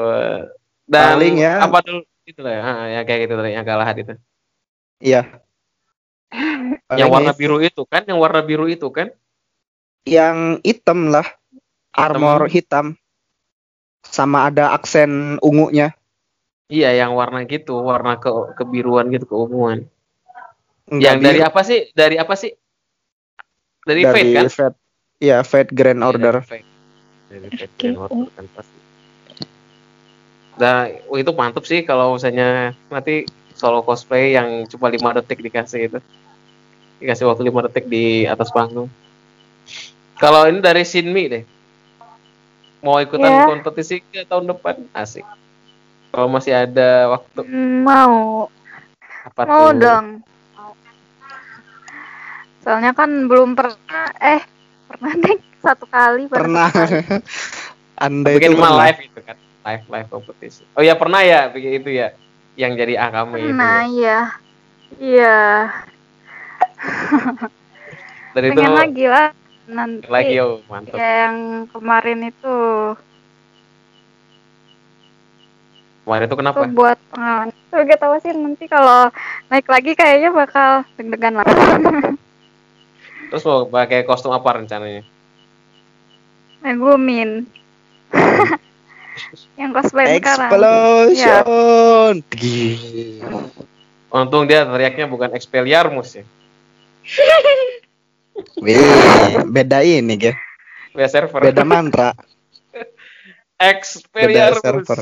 [0.88, 1.54] Dan Paling ya.
[1.62, 4.14] apa dulu itu lah ya, ya kayak gitu yang kalah itu.
[5.00, 5.22] iya
[6.94, 7.40] yang warna itu.
[7.42, 9.10] biru itu kan, yang warna biru itu kan.
[10.06, 11.26] yang hitam lah
[11.92, 12.96] armor hitam
[14.06, 15.92] sama ada aksen ungunya
[16.70, 19.90] Iya, yang warna gitu, warna ke kebiruan gitu, keunguan.
[20.86, 21.48] Yang dari biru.
[21.50, 21.80] apa sih?
[21.90, 22.54] Dari apa sih?
[23.82, 24.46] Dari, dari Fate kan?
[24.48, 24.76] Fate.
[25.18, 26.34] Iya, Fate Grand Order.
[26.38, 26.68] dari Fate.
[27.28, 28.78] Dari Fate Oke, Grand Order kan pasti.
[30.56, 30.78] Nah,
[31.08, 33.24] oh, itu mantep sih kalau misalnya nanti
[33.54, 35.98] solo cosplay yang cuma 5 detik dikasih itu.
[37.00, 38.92] Dikasih waktu 5 detik di atas panggung.
[40.16, 41.44] Kalau ini dari Shinmi deh.
[42.80, 43.44] Mau ikutan Ya.
[43.44, 44.84] kompetisi ke tahun depan?
[44.92, 45.24] Asik.
[46.10, 48.48] Kalau masih ada waktu Hmm, Mau,
[49.22, 49.78] apa mau tuh?
[49.78, 50.06] dong.
[52.60, 54.44] Soalnya kan belum pernah, eh
[54.88, 56.28] pernah deh satu kali.
[56.28, 56.68] Pernah.
[56.68, 57.00] kali.
[58.00, 58.80] Anda bikin itu mah pernah.
[58.88, 62.16] live itu kan live live kompetisi oh ya pernah ya bikin itu ya
[62.56, 63.92] yang jadi akame itu Pernah ya.
[63.92, 64.20] ya.
[64.96, 65.38] Iya.
[68.34, 69.28] dari itu Pengen lagi lah.
[69.70, 72.58] Nanti lagi yo mantap yang kemarin itu
[76.02, 77.48] kemarin itu kenapa tuh buat pengalaman.
[77.70, 79.12] Tuh gak tahu sih nanti kalau
[79.46, 81.46] naik lagi kayaknya bakal deg-degan lah.
[83.30, 85.06] terus mau pakai kostum apa rencananya
[86.60, 87.48] Megumin.
[89.60, 90.52] yang cosplay sekarang.
[91.08, 91.40] Iya.
[91.40, 92.14] Explosion.
[92.36, 93.24] Gih.
[94.10, 96.24] untung dia teriaknya bukan Expelliarmus ya
[98.64, 98.76] Wih,
[99.48, 100.34] beda ini, ya.
[100.96, 102.12] beda server Beda mantra.
[103.72, 104.98] Expelliarmus Beda server.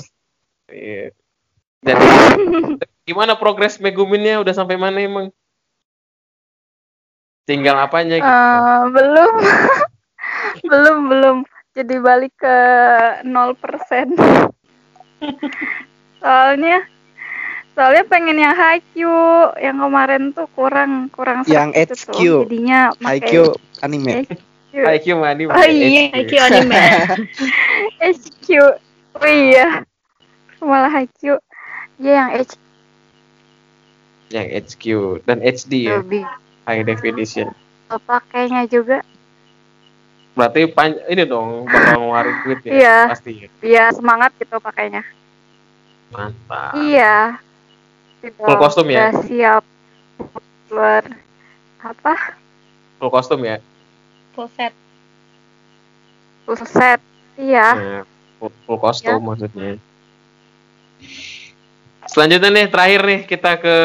[0.68, 1.10] iya
[1.78, 2.04] jadi
[3.06, 5.30] gimana progres Meguminnya udah sampai mana emang
[7.48, 9.32] tinggal apanya gitu Eh, belum.
[10.62, 11.36] belum, belum.
[11.72, 12.58] Jadi balik ke
[13.24, 14.12] 0%.
[16.18, 16.82] soalnya
[17.72, 22.06] soalnya pengen yang Haikyuu yang kemarin tuh kurang kurang Yang gitu HQ.
[22.12, 22.40] tuh.
[22.44, 23.48] jadinya pakai Haikyuu
[23.80, 24.12] anime.
[24.12, 24.74] HQ.
[24.78, 26.76] IQ mani Oh iya, IQ anime.
[27.98, 28.46] HQ.
[29.16, 29.82] Oh iya.
[30.60, 31.38] Malah HQ.
[31.98, 32.52] Iya yang HQ
[34.28, 34.84] yang HQ
[35.24, 36.22] dan HD ya lebih
[36.68, 37.48] high definition
[37.88, 39.00] pakainya juga.
[40.36, 42.98] berarti pan ini dong bakal ngeluarin duit ya Iya.
[43.10, 45.02] pasti ya Biar semangat gitu pakainya.
[46.12, 47.40] mantap Iya.
[48.20, 48.38] Gitu.
[48.38, 49.10] Full kostum ya?
[49.24, 49.64] Siap
[50.68, 51.02] keluar
[51.80, 52.14] apa?
[53.00, 53.58] full kostum ya
[54.36, 54.70] Full set.
[56.46, 57.00] Full set.
[57.34, 57.66] Iya.
[57.74, 58.02] Nah,
[58.38, 59.80] full, full kostum maksudnya
[62.08, 63.76] selanjutnya nih terakhir nih kita ke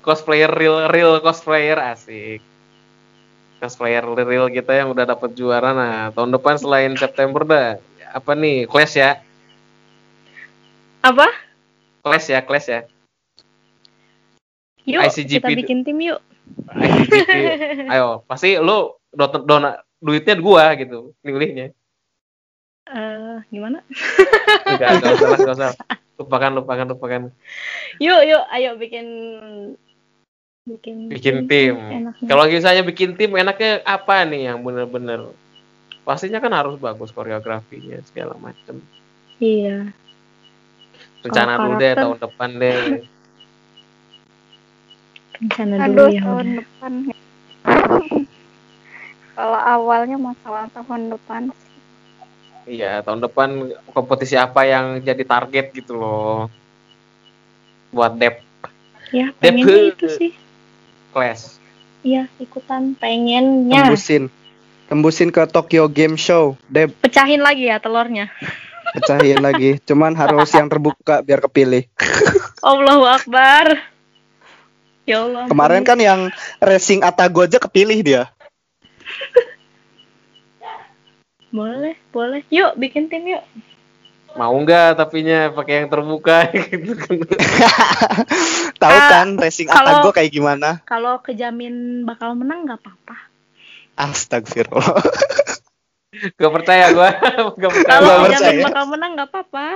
[0.00, 2.40] cosplayer real real cosplayer asik
[3.60, 7.68] cosplayer real kita yang udah dapet juara nah tahun depan selain September dah
[8.16, 9.20] apa nih clash ya
[11.04, 11.28] Apa?
[12.02, 12.80] clash ya clash ya
[14.88, 16.24] Yuk, ICGP kita bikin tim yuk.
[16.72, 17.28] ICGP
[17.92, 19.64] ayo pasti lu don, don,
[20.00, 21.76] duitnya gua gitu milihnya
[22.88, 23.84] Eh, gimana?
[24.64, 25.72] Enggak, enggak usah, enggak usah.
[26.18, 27.22] Lupakan, lupakan, lupakan.
[28.02, 29.06] Yuk, yuk, ayo bikin
[30.66, 31.78] bikin Bikin tim.
[31.78, 32.26] enaknya.
[32.26, 35.30] Kalau misalnya bikin tim, enaknya apa nih yang bener-bener?
[36.02, 38.82] Pastinya kan harus bagus koreografinya, segala macem.
[39.38, 39.94] Iya.
[41.22, 42.76] Rencana dulu deh, tahun depan deh.
[45.38, 46.56] Rencana dulu Aduh, ya tahun udah.
[46.58, 46.92] depan.
[49.38, 51.67] Kalau awalnya masalah tahun depan sih.
[52.68, 53.48] Iya, tahun depan
[53.90, 56.52] kompetisi apa yang jadi target gitu loh.
[57.88, 58.44] Buat dep
[59.08, 60.30] Ya, Dep- pengennya itu sih.
[61.16, 61.56] class.
[62.04, 63.88] Iya, ikutan pengennya.
[63.88, 64.28] Tembusin.
[64.84, 66.60] Tembusin ke Tokyo Game Show.
[66.68, 68.28] Deb, Pecahin lagi ya telurnya.
[68.92, 69.80] pecahin lagi.
[69.88, 71.88] Cuman harus yang terbuka biar kepilih.
[72.60, 73.80] Allahu Akbar.
[75.08, 75.48] Ya Allah.
[75.48, 76.28] Kemarin kan yang
[76.60, 78.22] racing Atago aja kepilih dia.
[81.50, 82.44] Boleh, boleh.
[82.48, 83.40] Yuk, bikin tim yuk.
[84.30, 87.16] Mau nggak tapinya pakai yang terbuka gitu kan.
[88.82, 90.78] Tahu Ah, kan racing kalau- Atago kayak gimana?
[90.84, 93.16] Kalau kejamin bakal menang nggak apa-apa.
[93.96, 95.02] Astagfirullah.
[96.34, 97.14] Gak percaya gua.
[97.54, 97.94] Gak percaya.
[97.94, 98.64] Kalau kejamin percaya.
[98.64, 99.66] bakal menang nggak apa-apa.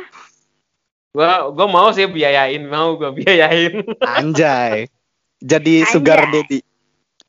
[1.12, 3.84] Gua gua mau sih biayain, mau gua biayain.
[4.00, 4.88] Anjay.
[5.38, 5.90] jadi Anjay.
[5.90, 6.58] sugar daddy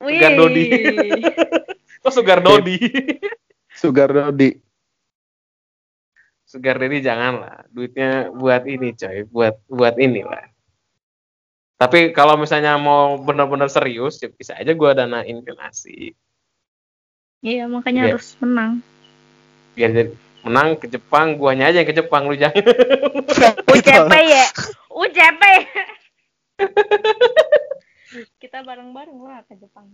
[0.00, 0.14] Wih.
[0.14, 0.64] Sugar Dodi.
[2.00, 2.76] Kok Sugar Dodi?
[3.84, 4.64] Sugar daddy
[6.44, 7.56] Sugar Daddy jangan lah.
[7.66, 9.26] Duitnya buat ini coy.
[9.26, 10.46] Buat buat ini lah.
[11.74, 16.14] Tapi kalau misalnya mau bener-bener serius, ya bisa aja gua danain ke nasi.
[17.42, 18.14] Iya, makanya Iya.
[18.14, 18.86] harus menang.
[19.74, 20.14] Biar jadi
[20.46, 22.62] menang ke Jepang, guanya aja yang ke Jepang lu jangan.
[23.74, 24.46] UCP ya.
[24.94, 25.42] UCP.
[28.38, 29.90] Kita bareng-bareng lah ke Jepang.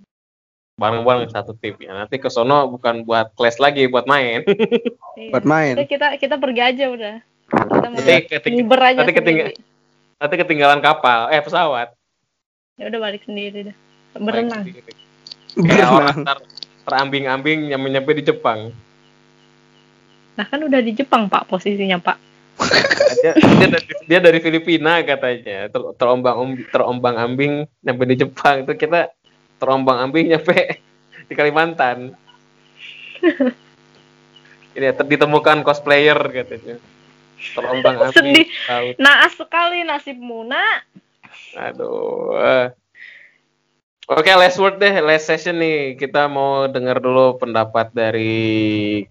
[0.81, 1.93] Bareng-bareng satu tim ya.
[1.93, 4.41] Nanti ke sono bukan buat kelas lagi, buat main.
[5.11, 5.37] Iya.
[5.37, 7.15] buat main Udah, kita kita pergi aja udah.
[7.45, 10.17] Kita mau Nanti keting- aja nanti ketinggal- sendiri.
[10.17, 11.93] nanti ketinggalan kapal, eh pesawat.
[12.81, 13.77] Ya udah balik sendiri dah.
[14.17, 14.65] Berenang.
[15.53, 16.39] Kayak orang ntar
[16.83, 18.73] terambing-ambing nyampe-nyampe di Jepang.
[20.35, 22.17] Nah kan udah di Jepang pak posisinya pak.
[23.21, 28.73] dia, dia, dari, dia dari Filipina katanya ter, terombang terombang ambing nyampe di Jepang itu
[28.75, 29.13] kita
[29.61, 30.81] terombang ambing nyampe
[31.29, 32.17] di Kalimantan.
[34.71, 36.81] Ini ya, ditemukan cosplayer katanya.
[37.53, 38.49] Terombang ambing Sedih.
[38.67, 38.95] laut.
[38.97, 40.83] Naas sekali nasib Muna.
[41.55, 42.73] aduh.
[44.11, 45.95] Oke last word deh last session nih.
[45.95, 49.05] Kita mau dengar dulu pendapat dari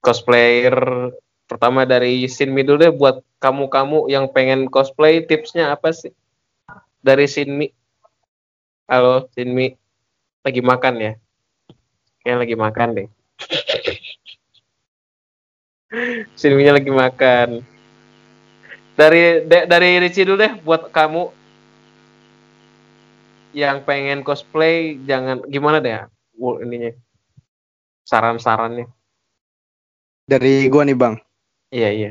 [0.00, 1.12] cosplayer.
[1.48, 6.12] Pertama dari Sinmi dulu deh buat kamu-kamu yang pengen cosplay tipsnya apa sih?
[7.04, 7.68] Dari Sinmi
[8.88, 9.76] halo Sinmi
[10.42, 11.12] lagi makan ya?
[12.22, 13.08] Kayak lagi makan deh.
[16.40, 17.48] Sinminya lagi makan.
[18.98, 21.30] Dari de- dari Ricci dulu deh buat kamu.
[23.56, 26.04] Yang pengen cosplay jangan gimana deh
[26.36, 26.92] Wo- ininya.
[28.04, 28.86] Saran-sarannya.
[30.28, 31.14] Dari gua nih bang.
[31.72, 32.10] Iya iya.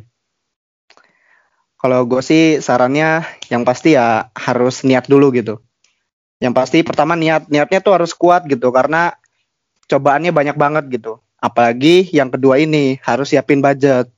[1.78, 3.22] Kalau gue sih sarannya
[3.54, 5.62] yang pasti ya harus niat dulu gitu.
[6.38, 9.18] Yang pasti pertama niat niatnya tuh harus kuat gitu karena
[9.90, 11.18] cobaannya banyak banget gitu.
[11.42, 14.10] Apalagi yang kedua ini harus siapin budget.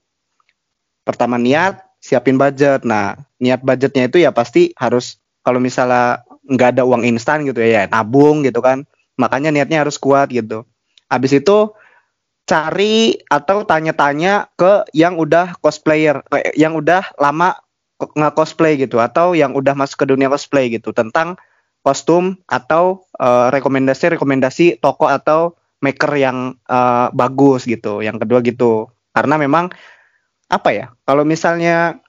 [1.08, 2.84] Pertama niat, siapin budget.
[2.84, 7.84] Nah, niat budgetnya itu ya pasti harus kalau misalnya nggak ada uang instan gitu ya,
[7.84, 8.84] ya nabung gitu kan.
[9.16, 10.68] Makanya niatnya harus kuat gitu.
[11.12, 11.72] Habis itu
[12.50, 17.56] cari atau tanya-tanya ke yang udah cosplayer, eh, yang udah lama
[18.00, 21.36] nge-cosplay gitu atau yang udah masuk ke dunia cosplay gitu tentang
[21.84, 28.04] kostum atau eh, rekomendasi-rekomendasi toko atau maker yang eh, bagus gitu.
[28.04, 28.74] Yang kedua gitu.
[29.16, 29.72] Karena memang
[30.50, 30.86] apa ya?
[31.08, 32.00] Kalau misalnya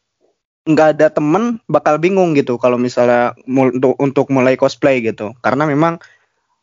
[0.60, 5.32] nggak ada temen bakal bingung gitu kalau misalnya untuk untuk mulai cosplay gitu.
[5.40, 5.98] Karena memang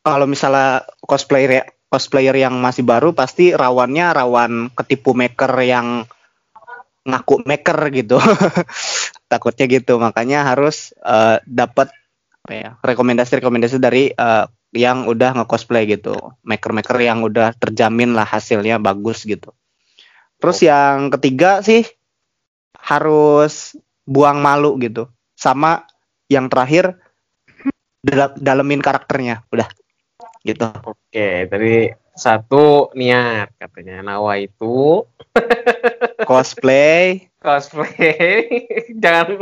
[0.05, 6.05] kalau misalnya cosplayer cosplayer yang masih baru pasti rawannya rawan ketipu maker yang
[7.08, 8.20] ngaku maker gitu.
[9.32, 9.97] Takutnya gitu.
[9.97, 11.91] Makanya harus eh, dapat
[12.47, 12.71] apa ya?
[12.79, 16.15] rekomendasi-rekomendasi dari eh, yang udah nge-cosplay gitu.
[16.47, 19.51] Maker-maker yang udah terjamin lah hasilnya bagus gitu.
[20.39, 21.83] Terus yang ketiga sih
[22.79, 23.75] harus
[24.07, 25.11] buang malu gitu.
[25.35, 25.83] Sama
[26.31, 26.95] yang terakhir
[27.99, 29.43] dal- dalemin karakternya.
[29.51, 29.67] Udah
[30.47, 30.71] gitu.
[30.87, 35.03] Oke, tadi satu niat katanya Nawa itu
[36.29, 38.67] Cosplay cosplay.
[39.03, 39.39] jangan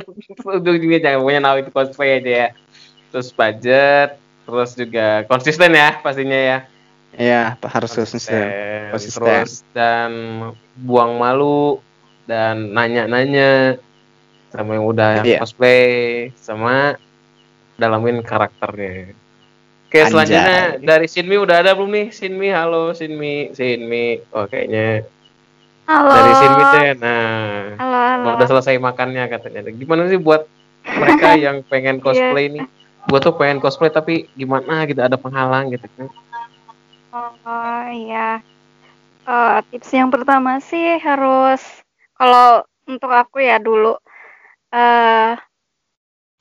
[0.61, 2.47] ujung-ujungnya jangan pokoknya Nawa itu cosplay aja ya.
[3.15, 6.57] Terus budget, terus juga konsisten ya pastinya ya.
[7.15, 8.43] Ya, harus konsisten.
[8.91, 8.91] Konsisten.
[8.91, 9.23] Konsisten.
[9.23, 10.11] Terus dan
[10.75, 11.79] buang malu
[12.27, 13.79] dan nanya-nanya
[14.51, 15.39] sama yang udah yang Iya.
[15.39, 15.87] cosplay
[16.35, 16.99] sama
[17.75, 19.15] dalamin karakternya.
[19.87, 20.11] Oke, Anjay.
[20.11, 22.07] selanjutnya dari Sinmi udah ada belum nih?
[22.11, 24.19] Sinmi, halo Sinmi, Sinmi.
[24.35, 25.07] Oh, kayaknya
[25.87, 26.11] Halo.
[26.11, 26.89] dari Sinmi deh.
[26.99, 28.27] Nah, Halo, halo.
[28.35, 29.71] udah selesai makannya katanya.
[29.71, 30.43] Gimana sih buat
[30.83, 32.67] mereka yang pengen cosplay nih?
[33.05, 36.09] Gua tuh pengen cosplay tapi gimana gitu ada penghalang gitu kan.
[37.15, 38.41] Oh iya.
[39.25, 41.61] Eh, tips yang pertama sih harus
[42.17, 43.97] kalau untuk aku ya dulu
[44.73, 45.33] eh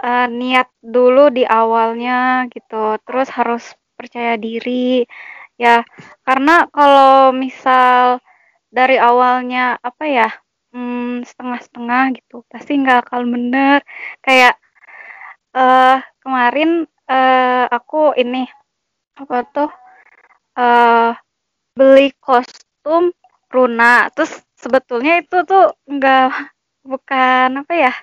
[0.05, 2.97] eh, niat dulu di awalnya gitu.
[3.05, 3.65] Terus harus
[3.97, 5.05] percaya diri
[5.61, 5.85] ya.
[6.27, 8.19] Karena kalau misal
[8.73, 10.29] dari awalnya apa ya
[10.75, 13.79] hmm, setengah-setengah gitu pasti nggak akan bener.
[14.25, 14.59] Kayak
[15.55, 16.71] eh kemarin
[17.07, 18.49] eh aku ini
[19.21, 19.71] apa tuh
[20.59, 21.13] eh
[21.79, 23.13] beli kostum
[23.55, 24.09] Runa.
[24.15, 26.29] Terus sebetulnya itu tuh nggak
[26.85, 27.95] bukan apa ya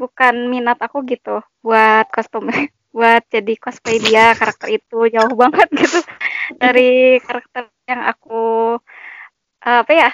[0.00, 2.48] bukan minat aku gitu buat kostum
[2.96, 6.00] buat jadi cosplay dia karakter itu jauh banget gitu
[6.58, 8.76] dari karakter yang aku
[9.60, 10.10] apa ya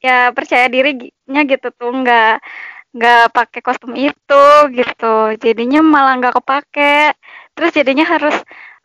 [0.00, 2.40] ya percaya dirinya gitu tuh nggak
[2.96, 5.14] nggak pakai kostum itu gitu.
[5.42, 7.14] Jadinya malah nggak kepake.
[7.54, 8.36] Terus jadinya harus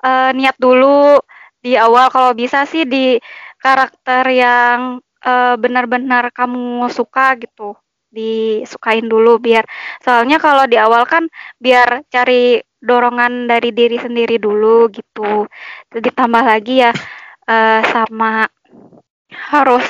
[0.06, 1.20] eh, niat dulu.
[1.66, 3.18] Di awal kalau bisa sih di
[3.64, 7.76] karakter yang eh, benar-benar kamu suka gitu.
[8.16, 9.66] Disukain dulu biar
[9.99, 11.28] soalnya kalau di awal kan
[11.60, 15.49] biar cari dorongan dari diri sendiri dulu gitu.
[15.91, 16.91] Ditambah lagi ya
[17.49, 18.45] eh, sama
[19.51, 19.86] harus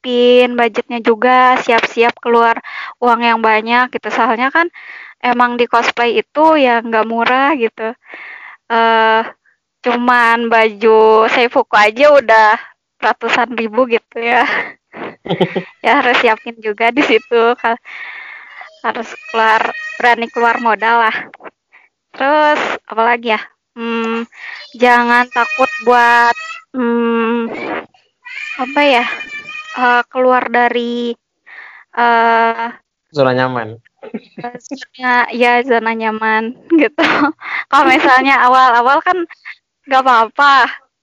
[0.00, 2.56] siapin budgetnya juga siap-siap keluar
[3.04, 4.08] uang yang banyak gitu.
[4.08, 4.72] Soalnya kan
[5.20, 7.92] emang di cosplay itu ya nggak murah gitu.
[8.72, 9.22] Eh
[9.84, 12.56] cuman baju seifuku aja udah
[12.96, 14.44] ratusan ribu gitu ya.
[15.84, 17.54] Ya harus siapin juga di situ.
[18.80, 19.60] Harus keluar
[20.00, 21.16] berani keluar modal lah.
[22.16, 23.40] Terus apa lagi ya?
[23.76, 24.24] Hmm,
[24.74, 26.36] jangan takut buat
[26.74, 27.52] hmm,
[28.60, 29.04] apa ya
[29.78, 31.14] eh, keluar dari
[31.94, 32.68] eh
[33.10, 33.74] Zona nyaman.
[34.62, 37.04] zona ya zona nyaman gitu.
[37.70, 39.18] Kalau misalnya awal-awal kan
[39.84, 40.54] nggak apa-apa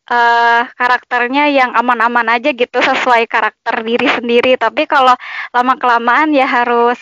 [0.07, 4.55] eh karakternya yang aman-aman aja gitu sesuai karakter diri sendiri.
[4.55, 5.13] Tapi kalau
[5.51, 6.95] lama kelamaan ya harus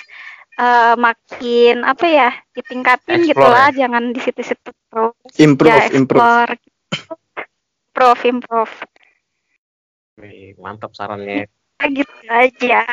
[0.58, 5.14] eh, makin apa ya ditingkatin gitu Explore lah, jangan di situ-situ terus.
[5.38, 6.18] Improve, ya improve.
[6.26, 6.52] explore.
[6.58, 7.14] gitu.
[7.96, 8.74] Improve, improve.
[10.16, 11.52] Wih, mantap sarannya.
[11.84, 12.88] Gitu aja.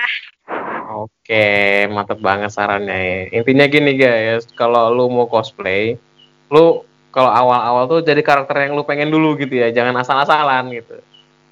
[0.90, 3.20] Oke, mantep banget sarannya ya.
[3.38, 5.94] Intinya gini guys, kalau lu mau cosplay,
[6.50, 6.82] lu
[7.14, 10.98] kalau awal-awal tuh jadi karakter yang lu pengen dulu gitu ya, jangan asal-asalan gitu.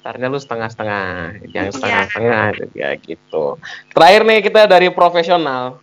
[0.03, 1.77] Caranya lu setengah-setengah, jangan Iya.
[1.77, 2.45] setengah-setengah
[2.75, 3.55] ya gitu.
[3.95, 5.79] Terakhir nih kita dari profesional.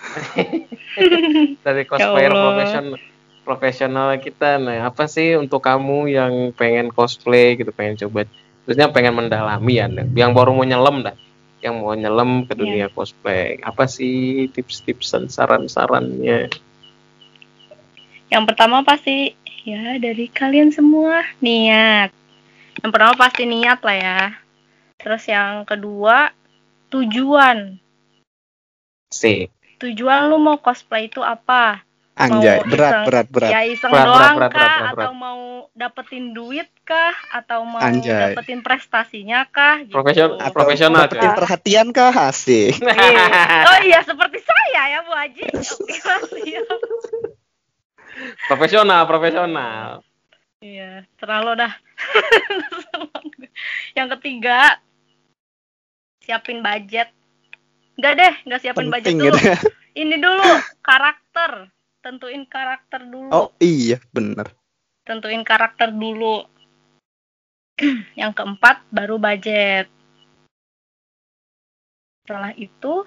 [1.66, 2.40] dari cosplayer Allah.
[2.50, 2.96] profesional
[3.44, 8.24] profesional kita nah apa sih untuk kamu yang pengen cosplay gitu pengen coba
[8.64, 11.16] terusnya pengen mendalami ya yang baru mau nyelam dah
[11.60, 16.48] yang mau nyelam ke dunia cosplay apa sih tips-tips dan saran-sarannya
[18.30, 19.34] Yang pertama pasti
[19.66, 22.14] ya dari kalian semua niat.
[22.78, 24.20] Yang pertama pasti niat lah ya.
[25.02, 26.30] Terus yang kedua
[26.94, 27.74] tujuan.
[29.10, 29.50] sih
[29.82, 31.82] Tujuan lu mau cosplay itu apa?
[32.20, 33.50] Anjay, Mau berat, iseng- berat, berat.
[33.50, 34.52] Ya iseng Berat, berat, doang berat, kah?
[34.52, 35.38] berat, berat, Atau mau
[35.72, 37.14] dapetin duit kah?
[37.30, 38.12] Atau mau Anjay.
[38.28, 39.74] dapetin prestasinya kah?
[39.80, 39.90] Gitu.
[39.90, 41.34] Profesion- Atau profesional, dapetin coy.
[41.34, 43.24] perhatian kah asik Iya.
[43.66, 45.42] Oh iya, seperti saya ya Bu Haji.
[45.50, 45.96] Oke,
[46.36, 46.66] siap.
[48.46, 50.00] profesional profesional
[50.60, 51.72] Iya, terlalu dah.
[53.96, 54.76] yang ketiga,
[56.20, 57.08] siapin budget.
[57.96, 59.36] Enggak deh, enggak siapin budget penting dulu.
[59.36, 60.46] gitu Ini dulu
[60.80, 61.68] karakter.
[62.00, 63.28] Tentuin karakter dulu.
[63.28, 64.48] oh iya bener
[65.04, 66.44] Tentuin karakter dulu.
[68.20, 69.88] yang keempat baru budget.
[72.24, 73.04] Setelah itu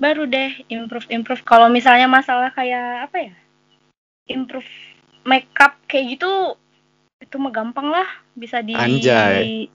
[0.00, 1.42] baru deh improve improve.
[1.44, 3.34] Kalau misalnya masalah kayak apa ya?
[4.30, 4.68] Improve
[5.24, 6.56] makeup kayak gitu
[7.20, 9.68] itu mah gampang lah bisa di Anjay.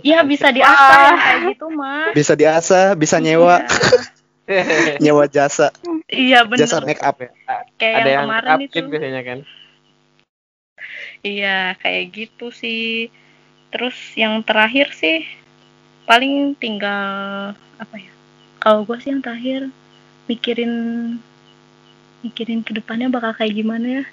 [0.00, 3.60] ya bisa diasah kayak gitu mah bisa diasah bisa nyewa
[5.02, 5.72] nyewa jasa.
[6.08, 6.66] Iya bener.
[6.66, 7.18] Jasa make up
[7.78, 8.64] kayak ada yang yang kemarin itu.
[8.68, 9.38] update biasanya kan?
[11.22, 13.08] Iya kayak gitu sih.
[13.72, 15.24] Terus yang terakhir sih
[16.04, 18.12] paling tinggal apa ya
[18.58, 19.70] kalau gue sih yang terakhir
[20.26, 20.74] mikirin
[22.26, 24.04] mikirin ke depannya bakal kayak gimana ya.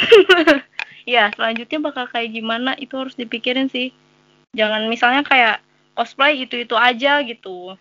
[1.08, 3.90] Ya selanjutnya bakal kayak gimana itu harus dipikirin sih.
[4.54, 5.58] Jangan misalnya kayak
[5.96, 7.74] cosplay itu itu aja gitu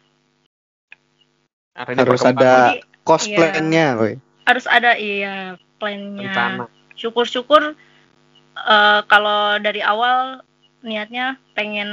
[1.80, 4.14] Ada Harus ada Jadi, cosplaynya woi.
[4.44, 6.68] Harus ada iya plannya.
[7.00, 7.72] Syukur-syukur
[8.60, 10.44] eh, kalau dari awal
[10.84, 11.92] niatnya pengen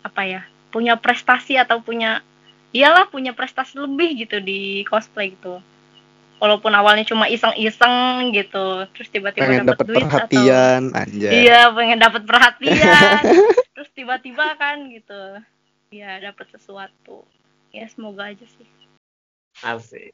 [0.00, 0.42] apa ya
[0.72, 2.24] punya prestasi atau punya
[2.72, 5.60] iyalah punya prestasi lebih gitu di cosplay gitu.
[6.40, 11.32] Walaupun awalnya cuma iseng-iseng gitu terus tiba-tiba pengen dapat dapat duit perhatian atau anjay.
[11.44, 13.22] Iya pengen dapat perhatian.
[13.76, 15.36] Terus tiba-tiba kan gitu
[15.92, 17.28] ya dapat sesuatu
[17.70, 18.68] ya semoga aja sih
[19.62, 20.12] asik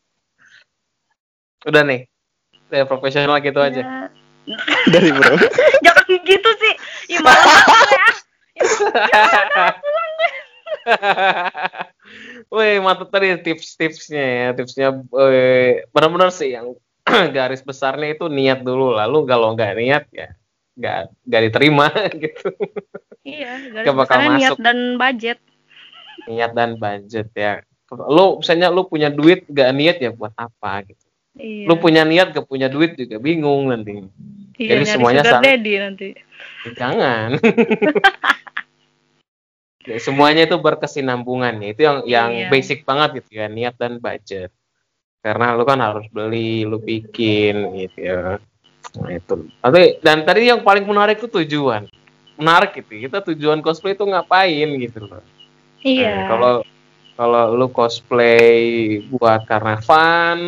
[1.66, 2.08] udah nih
[2.66, 4.10] Udah profesional gitu aja
[4.46, 4.58] Ya,
[4.94, 5.34] dari bro
[5.86, 6.74] jangan gitu sih
[7.10, 7.58] ya malah
[7.90, 8.06] ya
[12.54, 14.48] Wih, mantap tadi tips-tipsnya ya.
[14.54, 16.78] Tipsnya eh, benar-benar sih yang
[17.36, 18.94] garis besarnya itu niat dulu.
[18.94, 20.30] Lalu kalau nggak niat ya
[20.78, 21.90] nggak nggak diterima
[22.22, 22.54] gitu.
[23.26, 24.62] Iya, garis bakal besarnya niat masuk.
[24.62, 25.38] dan budget.
[26.26, 27.62] Niat dan budget ya.
[27.90, 31.06] Lu misalnya lu punya duit nggak niat ya buat apa gitu.
[31.36, 31.68] Iya.
[31.68, 34.08] Lu punya niat gak punya duit juga bingung nanti.
[34.56, 36.08] iya, jadi semuanya saling- daddy nanti.
[36.74, 37.28] Jangan.
[39.86, 41.68] Ya, semuanya itu berkesinambungan ya.
[41.70, 42.46] Itu yang yang Iya.
[42.50, 44.50] basic banget gitu ya, niat dan budget.
[45.22, 48.38] karena lu kan harus beli lu bikin gitu ya
[48.94, 51.90] nah itu tapi dan tadi yang paling menarik itu tujuan
[52.38, 55.18] menarik gitu kita tujuan cosplay itu ngapain gitu loh
[55.86, 56.10] Iya.
[56.12, 56.54] Nah, kalau
[57.16, 58.58] kalau lu cosplay
[59.06, 60.38] buat karena fun,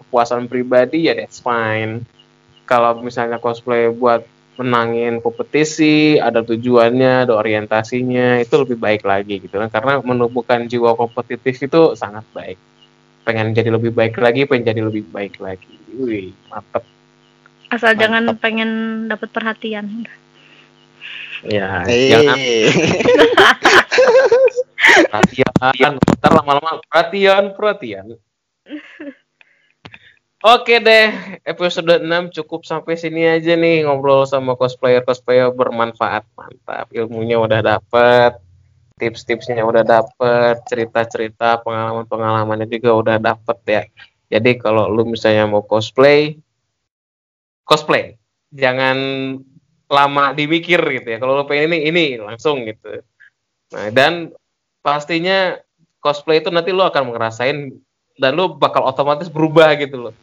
[0.00, 2.02] kepuasan pribadi ya that's fine.
[2.64, 9.56] Kalau misalnya cosplay buat menangin kompetisi, ada tujuannya, ada orientasinya, itu lebih baik lagi gitu
[9.56, 9.68] kan.
[9.68, 12.56] Karena menumbuhkan jiwa kompetitif itu sangat baik.
[13.22, 15.72] Pengen jadi lebih baik lagi, pengen jadi lebih baik lagi.
[15.94, 16.84] Wih, mantep.
[17.68, 18.00] Asal Mantap.
[18.00, 18.70] jangan pengen
[19.08, 20.04] dapat perhatian.
[21.42, 22.10] Ya, Eh.
[22.12, 22.36] jangan
[25.08, 28.06] perhatian, ntar lama-lama perhatian, perhatian.
[30.42, 36.26] Oke deh, episode 6 cukup sampai sini aja nih ngobrol sama cosplayer-cosplayer bermanfaat.
[36.34, 38.42] Mantap, ilmunya udah dapet,
[38.98, 43.82] tips-tipsnya udah dapet, cerita-cerita pengalaman-pengalamannya juga udah dapet ya.
[44.34, 46.34] Jadi kalau lu misalnya mau cosplay,
[47.62, 48.18] cosplay.
[48.50, 48.98] Jangan
[49.86, 51.22] lama dimikir gitu ya.
[51.22, 52.98] Kalau lu pengen ini, ini langsung gitu.
[53.78, 54.34] Nah, dan
[54.82, 55.56] pastinya
[56.02, 57.70] cosplay itu nanti lu akan ngerasain
[58.18, 60.14] dan lu bakal otomatis berubah gitu loh.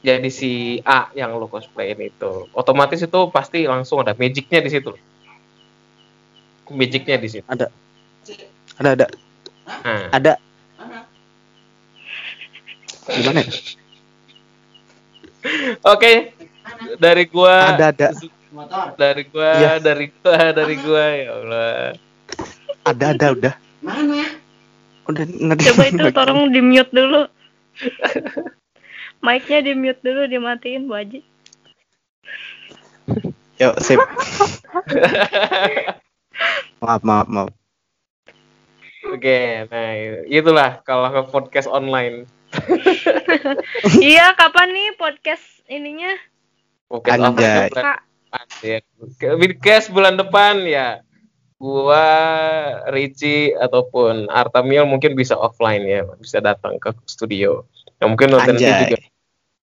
[0.00, 0.52] Jadi si
[0.82, 4.90] A yang lu cosplayin itu otomatis itu pasti langsung ada magicnya di situ.
[6.72, 7.46] Magicnya di situ.
[7.46, 7.68] Ada
[8.80, 9.06] ada
[9.84, 10.32] Nah, ada.
[13.04, 13.40] Gimana?
[13.44, 13.52] ya?
[15.84, 16.32] Oke,
[16.96, 18.08] dari gua Ada ada
[18.96, 19.72] dari gua Iya.
[19.80, 21.92] dari gua dari gua ya Allah.
[22.84, 23.54] ada ada udah.
[25.08, 25.72] Udah nanti.
[25.72, 27.24] Coba itu tolong di mute dulu.
[29.24, 31.20] Mic-nya di mute dulu, dimatiin Bu Haji.
[33.58, 33.98] Yuk sip.
[36.82, 37.50] maaf maaf maaf.
[39.08, 39.90] Oke, nah
[40.28, 42.28] itulah kalau ke podcast online.
[44.04, 46.12] iya, kapan nih podcast ininya?
[46.86, 47.72] Podcast Anjay.
[47.72, 47.96] bulan
[49.18, 51.00] Podcast bulan depan ya.
[51.58, 52.06] Gua
[52.88, 57.66] Ricci ataupun Artamil mungkin bisa offline ya, bisa datang ke studio.
[57.98, 58.94] Ya, mungkin nanti juga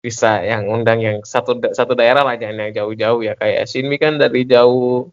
[0.00, 4.00] bisa yang undang yang satu da- satu daerah lah jangan yang jauh-jauh ya kayak Shinmi
[4.00, 5.12] kan dari jauh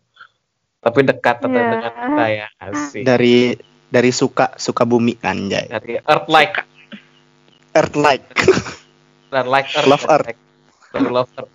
[0.79, 1.71] tapi dekat tetap Ya.
[1.75, 3.37] dekat kita ya asik Dari
[3.91, 5.67] dari suka suka bumi anjay.
[5.67, 6.55] dari Earth like
[7.75, 8.23] Earth like.
[9.27, 10.27] dan like Earth Love Earth.
[10.95, 11.51] love Earth.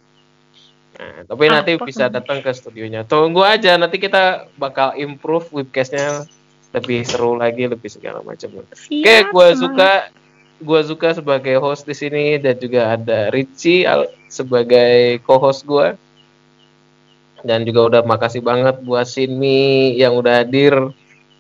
[0.92, 2.14] Nah, tapi nanti Apa bisa kamu?
[2.20, 3.00] datang ke studionya.
[3.08, 6.28] Tunggu aja nanti kita bakal improve webcastnya
[6.72, 8.60] lebih seru lagi, lebih segala macam.
[8.60, 9.90] Oke, Siap, gue suka
[10.62, 13.88] gue suka sebagai host di sini dan juga ada Richie
[14.28, 15.96] sebagai co-host gue.
[17.42, 20.78] Dan juga udah makasih banget buat Sinmi yang udah hadir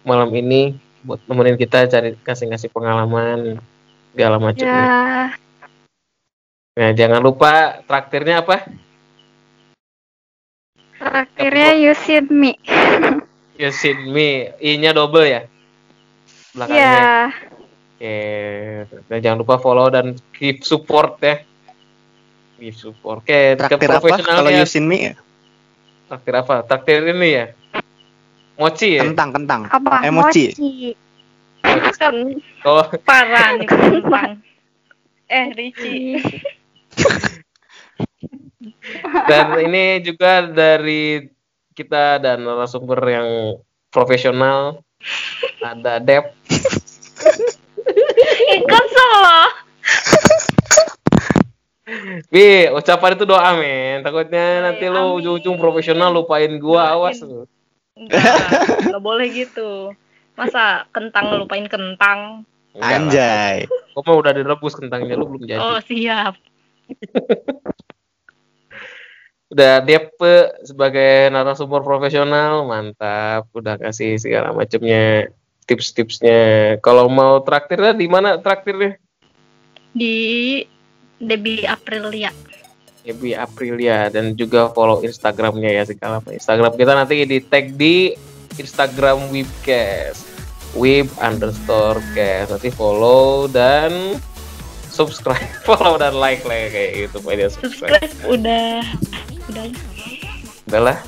[0.02, 0.74] malam ini
[1.06, 3.62] buat nemenin kita cari kasih-kasih pengalaman
[4.10, 4.86] segala macamnya.
[4.86, 5.38] Ya,
[6.72, 8.64] Nah, jangan lupa traktirnya apa?
[11.02, 12.54] Terakhirnya you see me.
[13.62, 15.42] Yosinmi, I-nya double ya?
[16.56, 16.82] Belakangnya.
[16.82, 17.04] Ya,
[18.02, 18.18] Oke,
[19.06, 21.38] dan jangan lupa follow dan keep support ya.
[22.58, 23.22] Keep support.
[23.22, 25.14] Oke, ke Traktir apa kalau profesionalnya Yusin Mi ya?
[26.10, 26.66] traktir apa?
[26.66, 27.46] Traktir ini ya.
[28.58, 29.06] Mochi ya.
[29.06, 29.60] Kentang kentang.
[29.70, 30.02] apa?
[30.04, 30.52] Emoji.
[31.62, 34.42] Kan Kalau parah nih kentang.
[35.30, 35.96] Eh, Ricci.
[39.26, 41.26] dan ini juga dari
[41.72, 43.28] kita dan narasumber yang
[43.88, 44.80] profesional
[45.60, 46.32] ada Dep.
[48.92, 49.48] Loh.
[52.30, 54.00] Bi, ucapan itu doa men.
[54.00, 55.16] Takutnya Oh, nanti iya, lu amin.
[55.20, 57.28] ujung-ujung profesional lupain gua awas Doain.
[57.28, 57.40] lu.
[57.92, 58.22] Enggak,
[58.88, 59.92] enggak boleh gitu.
[60.32, 62.46] Masa kentang lupain kentang?
[62.78, 63.68] Anjay.
[63.92, 65.60] Gua mah udah direbus kentangnya lu belum jadi.
[65.60, 66.34] Oh, siap.
[69.52, 70.18] Udah DP
[70.64, 73.52] sebagai narasumber profesional, mantap.
[73.52, 75.28] Udah kasih segala macamnya
[75.68, 76.80] tips-tipsnya.
[76.80, 78.96] Kalau mau traktirnya di mana traktirnya?
[79.92, 80.16] Di
[81.20, 82.32] Debbie Aprilia.
[83.02, 86.38] Ebi Aprilia dan juga follow Instagramnya ya segala macam.
[86.38, 88.14] Instagram kita nanti di tag di
[88.56, 90.32] Instagram Webcast.
[90.72, 94.16] Web underscore cast nanti follow dan
[94.88, 98.00] subscribe, follow dan like lah ya, kayak gitu media subscribe.
[98.00, 98.80] Subscribe udah
[99.50, 99.64] udah
[100.68, 100.98] Udahlah.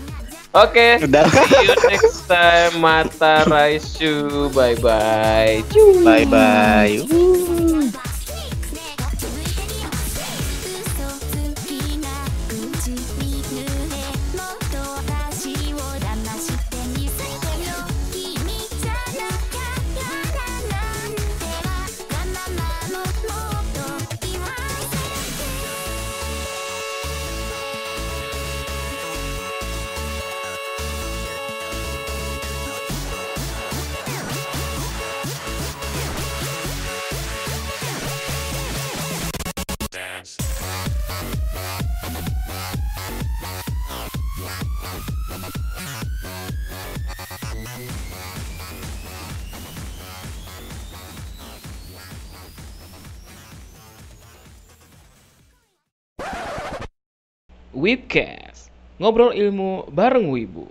[0.54, 1.26] Oke, Udah.
[1.26, 2.78] see you next time.
[2.78, 5.66] Mata Raisu, bye bye.
[6.06, 8.13] Bye bye.「
[57.74, 58.70] Webcast.
[59.02, 60.70] Ngobrol ilmu bareng Wibu.